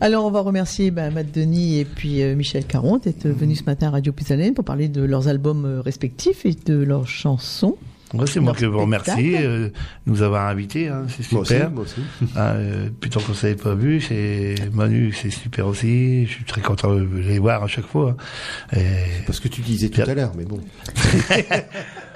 [0.00, 3.64] Alors, on va remercier ben, Matt Denis et puis euh, Michel Caron d'être venus ce
[3.64, 7.76] matin à Radio Pisalène pour parler de leurs albums euh, respectifs et de leurs chansons.
[8.14, 9.72] Ouais, c'est moi qui vous remercie euh, de
[10.06, 11.70] nous avoir invités, hein, c'est Moi aussi, super.
[11.70, 12.00] moi aussi.
[12.34, 16.24] Ah, euh, putain qu'on s'avait pas vu, c'est Manu, c'est super aussi.
[16.24, 18.16] Je suis très content de les voir à chaque fois.
[18.74, 18.80] Et...
[19.26, 20.60] Parce que tu disais tout à l'heure, mais bon.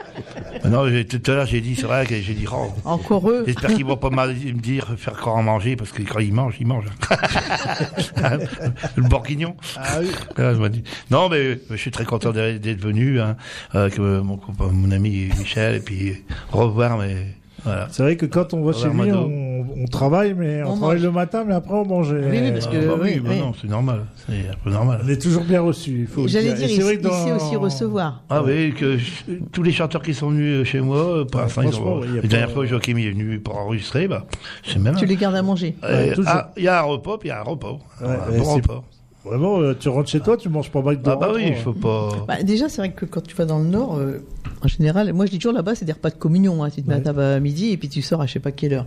[0.69, 3.45] Non, j'ai- tout à l'heure j'ai dit, c'est vrai que j'ai dit, oh, Encore eux.
[3.47, 6.33] J'espère qu'ils vont pas mal me dire faire encore en manger parce que quand ils
[6.33, 6.87] mangent, ils mangent.
[8.97, 9.57] le bourguignon.
[9.77, 10.09] Ah oui.
[10.37, 10.83] Ah, je me dis.
[11.11, 13.37] Non, mais je suis très content d'être venu hein,
[13.73, 14.39] avec euh, mon,
[14.71, 16.99] mon ami Michel et puis revoir.
[16.99, 17.17] Mais
[17.65, 17.89] voilà.
[17.91, 20.97] C'est vrai que quand on va chez lui, on, on travaille, mais on, On travaille
[20.97, 21.05] mange.
[21.05, 22.11] le matin, mais après on mange.
[22.13, 23.39] Oui, oui, parce Ah, que- bah oui, oui, bah oui.
[23.39, 24.01] non, c'est normal.
[24.27, 25.01] C'est un peu normal.
[25.05, 26.01] On est toujours bien reçu.
[26.01, 28.23] il faut le J'allais dire, il, il sait dans- aussi recevoir.
[28.31, 29.13] Ah oui, que je-
[29.53, 32.01] tous les chanteurs qui sont venus chez moi, euh, pour Ouais, l'instant, ils franchement, ont.
[32.01, 34.25] ouais, y a La dernière fois, Joachim est venu pour enregistrer, bah,
[34.67, 34.97] c'est même.
[34.97, 35.77] Tu les gardes à manger.
[35.85, 37.79] Euh, ah, Il y a un repas, puis il y a un repas.
[38.01, 38.83] Ouais, un bon repas.
[39.25, 41.11] Vraiment, euh, tu rentres chez toi, tu manges pas McDo.
[41.13, 41.57] Ah bah oui, il hein.
[41.63, 42.09] faut pas.
[42.27, 44.19] Bah, déjà, c'est vrai que quand tu vas dans le Nord, euh,
[44.63, 46.63] en général, moi je dis toujours là-bas, c'est des repas de communion.
[46.65, 46.71] Hein.
[46.71, 48.51] Tu te mets à table à midi et puis tu sors à je sais pas
[48.51, 48.87] quelle heure.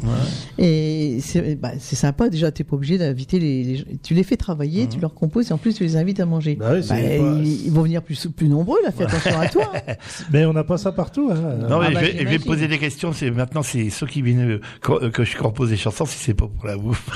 [0.57, 3.86] Et c'est bah, c'est sympa, déjà, tu pas obligé d'inviter les, les gens.
[4.03, 6.56] Tu les fais travailler, tu leur composes et en plus tu les invites à manger.
[6.56, 9.40] Bah oui, c'est Bah, pas- ils, ils vont venir plus, plus nombreux, là, fais attention
[9.40, 9.72] à toi.
[9.88, 9.94] hein.
[10.34, 11.30] Mais on n'a pas ça partout.
[11.32, 11.68] Hein.
[11.70, 13.14] Non, mais Ah bah, je, vais, je poser des questions.
[13.14, 16.48] C'est maintenant, c'est ceux qui viennent euh, que je compose des chansons, si c'est pas
[16.48, 17.10] pour la bouffe.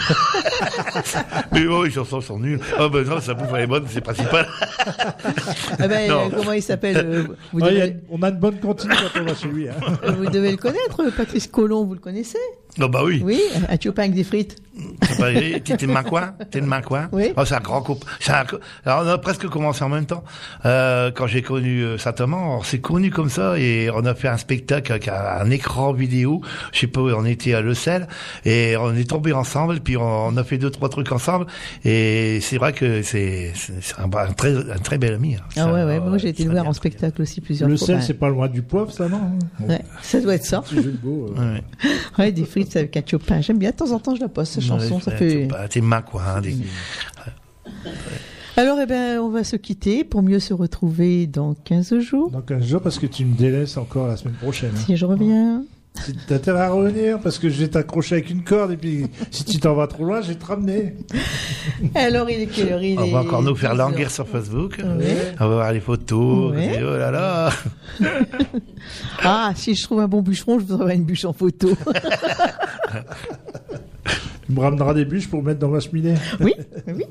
[1.51, 2.59] mais oh, les chansons sont nulles.
[2.79, 4.47] Oh ben non, sa bouffe elle est bonne, c'est principal.
[5.79, 6.27] Ah ben, Non.
[6.27, 7.23] euh, comment il s'appelle euh,
[7.53, 9.47] vous, Ouais, il y a- devez, on a une bonne cantine quand on va chez
[9.47, 9.67] lui.
[9.69, 9.73] Hein.
[10.17, 12.37] vous devez le connaître, Patrice Colomb, vous le connaissez?
[12.77, 13.21] Non, bah oui.
[13.23, 14.55] Oui, un tube avec des frites?
[15.19, 17.31] T'es de ma coin T'es de ma coin Oui.
[17.37, 18.07] Oh, c'est un grand couple.
[18.19, 18.43] C'est un
[18.85, 20.23] Alors, on a presque commencé en même temps.
[20.65, 24.27] Euh, quand j'ai connu euh, Saint-Amand, on s'est connus comme ça et on a fait
[24.27, 26.41] un spectacle avec un, un écran vidéo.
[26.71, 28.07] Je sais pas où on était à Le Sel
[28.45, 29.79] et on est tombés ensemble.
[29.79, 31.45] Puis on, on a fait deux trois trucs ensemble
[31.85, 33.53] et c'est vrai que c'est
[33.97, 35.35] un, un très un très bel ami.
[35.35, 35.39] hein.
[35.51, 37.87] Ah Ça, ouais, ouais, moi j'ai été le voir en spectacle aussi plusieurs Le fois.
[37.87, 39.21] sel, Ben, c'est pas loin du poivre, ça, non?
[39.67, 40.63] Ouais, ça doit être ça.
[41.03, 41.53] Mots, euh.
[41.55, 41.89] Ouais, ouais.
[42.17, 43.41] Ouais, des frites avec un chopin.
[43.41, 44.99] J'aime bien, de temps en temps, je la poste, cette chanson.
[45.09, 45.81] Ça c'est- fait...
[46.05, 46.23] coin.
[46.35, 46.55] hein, des-
[48.57, 52.29] Alors, eh ben, on va se quitter pour mieux se retrouver dans 15 jours.
[52.31, 54.71] Dans 15 jours, parce que tu me délaisses encore la semaine prochaine.
[54.75, 54.81] hein.
[54.85, 55.63] Si je reviens.
[56.05, 59.07] Si T'as intérêt à revenir, parce que je vais t'accrocher avec une corde, et puis
[59.31, 60.95] si tu t'en vas trop loin, je vais te ramener.
[61.95, 63.89] Alors, il est quelle heure Il On est va encore nous faire 12 heures.
[63.89, 64.77] languir sur Facebook.
[64.77, 65.33] Ouais.
[65.39, 66.51] On va voir les photos.
[66.53, 66.79] Ouais.
[66.79, 67.49] et Oh là là.
[69.23, 71.69] Ah, si je trouve un bon bûcheron, je vous envoie une bûche en photo.
[74.49, 76.15] Tu me ramèneras des bûches pour mettre dans ma cheminée.
[76.39, 76.55] oui,
[76.87, 77.05] oui.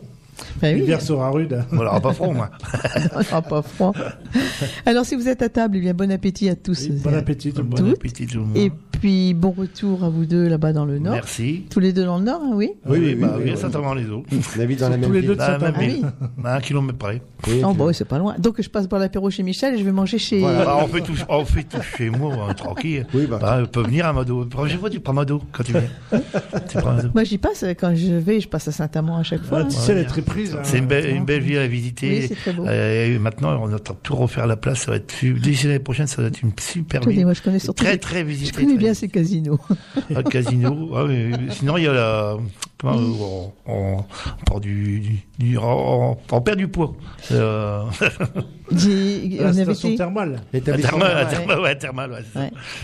[0.61, 1.65] Ben oui, L'hiver sera rude.
[1.73, 2.51] On l'aura pas froid, moi.
[3.15, 3.93] on n'aura pas froid.
[4.87, 6.89] Alors, si vous êtes à table, eh bien, bon appétit à tous.
[6.91, 7.81] Oui, bon appétit tout le monde.
[7.81, 8.57] Bon appétit tout le monde.
[8.57, 11.15] Et puis, bon retour à vous deux là-bas dans le Nord.
[11.15, 11.65] Merci.
[11.71, 14.09] Tous les deux dans le Nord, hein, oui Oui, oui, oui, bah, oui, certainement les
[14.11, 14.29] autres.
[14.59, 15.29] On habite dans la Tous même les ville.
[15.29, 15.79] deux de Saint-Amand.
[15.79, 16.07] ville.
[16.45, 17.23] À un kilomètre près.
[17.47, 18.35] Oui, Oh, bah, c'est pas loin.
[18.39, 20.41] Donc, je passe boire l'apéro chez Michel et je vais manger chez.
[20.41, 20.65] Voilà.
[20.65, 23.07] Bah, on fait tout, on fait tout chez moi, hein, tranquille.
[23.15, 23.39] Oui, bah.
[23.41, 24.41] Bah, on peut venir à Mado.
[24.41, 25.83] La prochaine fois, tu prends Mado quand tu viens.
[26.69, 27.09] tu prends Mado.
[27.15, 27.65] Moi, j'y passe.
[27.79, 29.59] Quand je vais, je passe à Saint-Amand à chaque fois.
[29.61, 29.69] Ah, hein.
[29.69, 30.07] tu sais, elle
[30.37, 30.61] est hein.
[30.63, 32.09] C'est une belle, une belle ville à visiter.
[32.21, 32.65] Oui, c'est très beau.
[32.67, 34.81] Euh, maintenant, on entend tout refaire la place.
[34.81, 37.25] Ça va être, d'ici l'année prochaine, ça va être une super ville.
[37.25, 38.49] moi, je connais surtout Très, les- très visitée.
[38.49, 39.59] Je connais très bien bien, c'est casino.
[40.15, 40.91] Un casino.
[40.95, 42.37] Ah, mais sinon, il y a la.
[42.79, 44.05] comment, on, on,
[44.53, 46.95] on du, du, du- on, on perd du poids.
[47.33, 47.83] Euh,
[48.71, 50.41] La station thermale.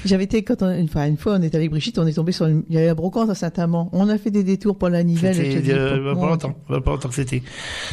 [0.05, 2.33] J'avais été quand on, une, fois, une fois on était avec Brigitte, on est tombé
[2.33, 3.91] sur une, il y avait la brocante à Saint-Amand.
[3.93, 5.35] On a fait des détours pour la Nivelle.
[5.35, 7.34] C'était euh, pas longtemps, pas longtemps que c'était.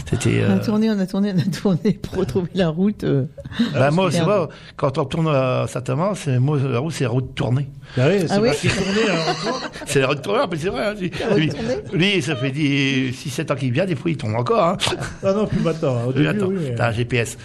[0.09, 0.43] C'était.
[0.47, 3.03] On a euh, tourné, on a tourné, on a tourné pour retrouver la route.
[3.03, 3.25] euh.
[3.73, 7.09] bah, moi, c'est vrai, quand on retourne à Saint-Amand, c'est moi la route, c'est la
[7.09, 7.67] route tournée.
[7.97, 9.61] Ah oui, c'est Ah oui retour.
[9.85, 10.85] C'est la route tournée, mais c'est vrai.
[10.85, 10.93] hein,
[11.35, 11.51] lui,
[11.91, 14.63] lui, ça fait 6-7 ans qu'il vient, des fois il tombe encore.
[14.63, 14.77] Hein.
[15.23, 16.05] Ah non, plus maintenant.
[16.07, 16.55] Au début, attends, oui.
[16.61, 17.37] mais- t'as un GPS.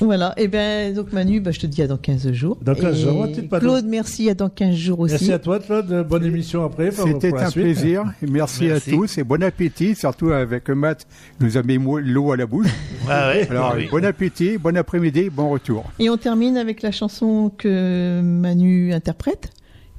[0.00, 0.34] Voilà.
[0.36, 2.58] Et ben, donc Manu, bah, je te dis à dans 15 jours.
[2.62, 5.12] Dans 15 Et jours, ouais, pas Claude, merci à dans 15 jours aussi.
[5.12, 6.04] Merci à toi, Claude.
[6.08, 6.90] Bonne émission après.
[6.90, 7.62] C'était un suite.
[7.64, 8.04] plaisir.
[8.28, 8.90] Merci, Merci.
[8.90, 11.06] à tous et bon appétit, surtout avec Matt,
[11.40, 12.66] nous a mis l'eau à la bouche.
[13.12, 13.88] Ah ouais, Alors, oui.
[13.90, 15.84] bon appétit, bon après-midi, bon retour.
[15.98, 19.50] Et on termine avec la chanson que Manu interprète.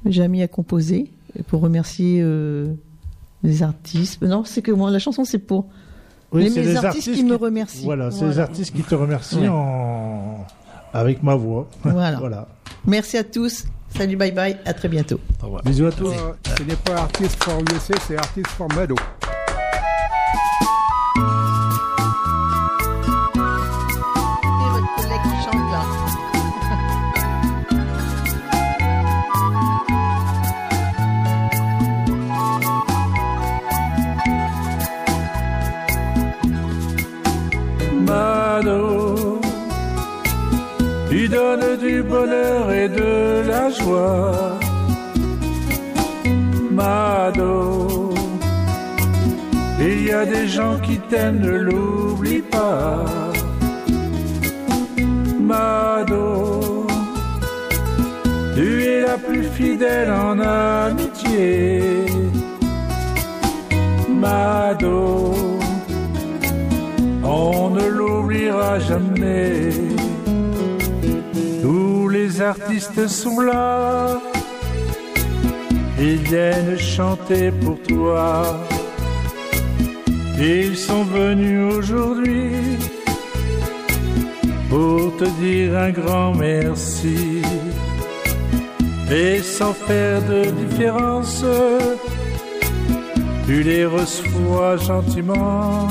[0.06, 1.10] Jamy a composé
[1.48, 2.72] pour remercier euh,
[3.42, 4.22] les artistes.
[4.22, 5.68] Non, c'est que moi, la chanson, c'est pour
[6.32, 7.84] Oui, les, c'est mes les artistes, qui me remercient.
[7.84, 9.48] Voilà, c'est les artistes qui te remercient Ouais.
[9.48, 10.46] en...
[10.94, 11.68] avec ma voix.
[11.82, 12.16] Voilà.
[12.20, 12.48] voilà.
[12.86, 13.64] Merci à tous.
[13.96, 14.56] Salut, bye bye.
[14.64, 15.20] À très bientôt.
[15.42, 15.62] Au revoir.
[15.64, 16.12] Bisous à tous.
[16.58, 18.94] Ce n'est pas artiste for USA, c'est artiste for Mado.
[42.14, 44.58] Et de la joie.
[46.70, 48.10] Mado,
[49.80, 53.04] il y a des gens qui t'aiment, ne l'oublie pas.
[55.40, 56.86] Mado,
[58.54, 62.06] tu es la plus fidèle en amitié.
[64.08, 65.34] Mado,
[67.24, 69.91] on ne l'oubliera jamais.
[72.42, 74.20] Artistes sont là,
[75.98, 78.42] ils viennent chanter pour toi.
[80.38, 82.50] Ils sont venus aujourd'hui
[84.68, 87.42] pour te dire un grand merci.
[89.10, 91.44] Et sans faire de différence,
[93.46, 95.86] tu les reçois gentiment.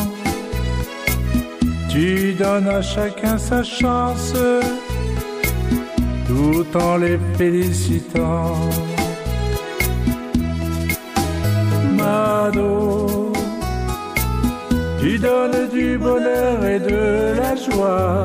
[1.90, 4.34] Tu donnes à chacun sa chance,
[6.32, 8.56] tout en les félicitant.
[11.98, 13.34] Mado,
[15.00, 17.04] tu donnes du bonheur et de
[17.40, 18.24] la joie.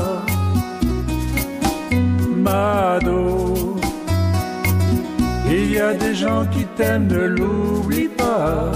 [2.46, 3.76] Mado,
[5.50, 8.70] il y a des gens qui t'aiment, ne l'oublie pas.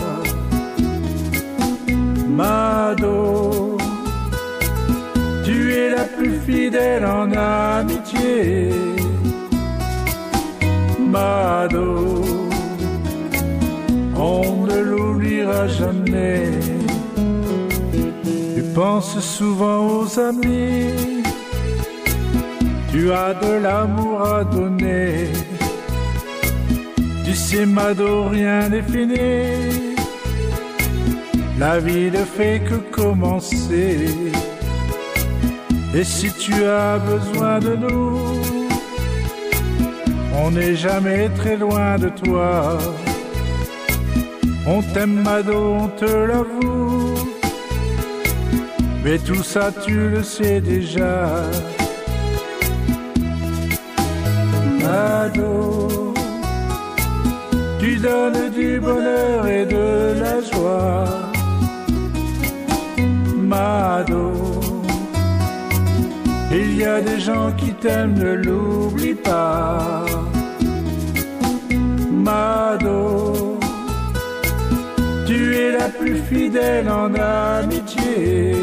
[2.40, 3.78] Mado,
[5.44, 8.99] tu es la plus fidèle en amitié.
[14.16, 16.50] On ne l'oubliera jamais.
[18.54, 21.22] Tu penses souvent aux amis,
[22.90, 25.28] tu as de l'amour à donner.
[27.50, 29.96] Sais, Mado, rien n'est fini.
[31.58, 34.06] La vie ne fait que commencer.
[35.92, 38.40] Et si tu as besoin de nous,
[40.34, 42.78] on n'est jamais très loin de toi.
[44.66, 47.14] On t'aime, Mado, on te l'avoue.
[49.02, 51.42] Mais tout ça, tu le sais déjà.
[54.82, 56.14] Mado,
[57.78, 61.04] tu donnes du bonheur et de la joie.
[63.36, 64.32] Mado,
[66.52, 69.89] il y a des gens qui t'aiment, ne l'oublie pas.
[72.40, 73.58] Mado,
[75.26, 78.54] tu es la plus fidèle en amitié.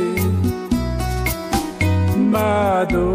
[2.18, 3.10] Mado,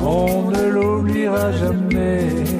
[0.00, 2.51] on ne l'oubliera jamais.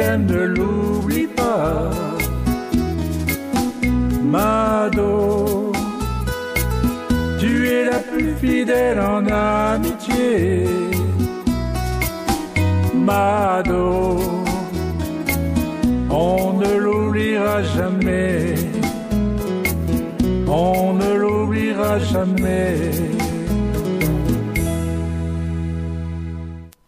[0.00, 0.49] Gens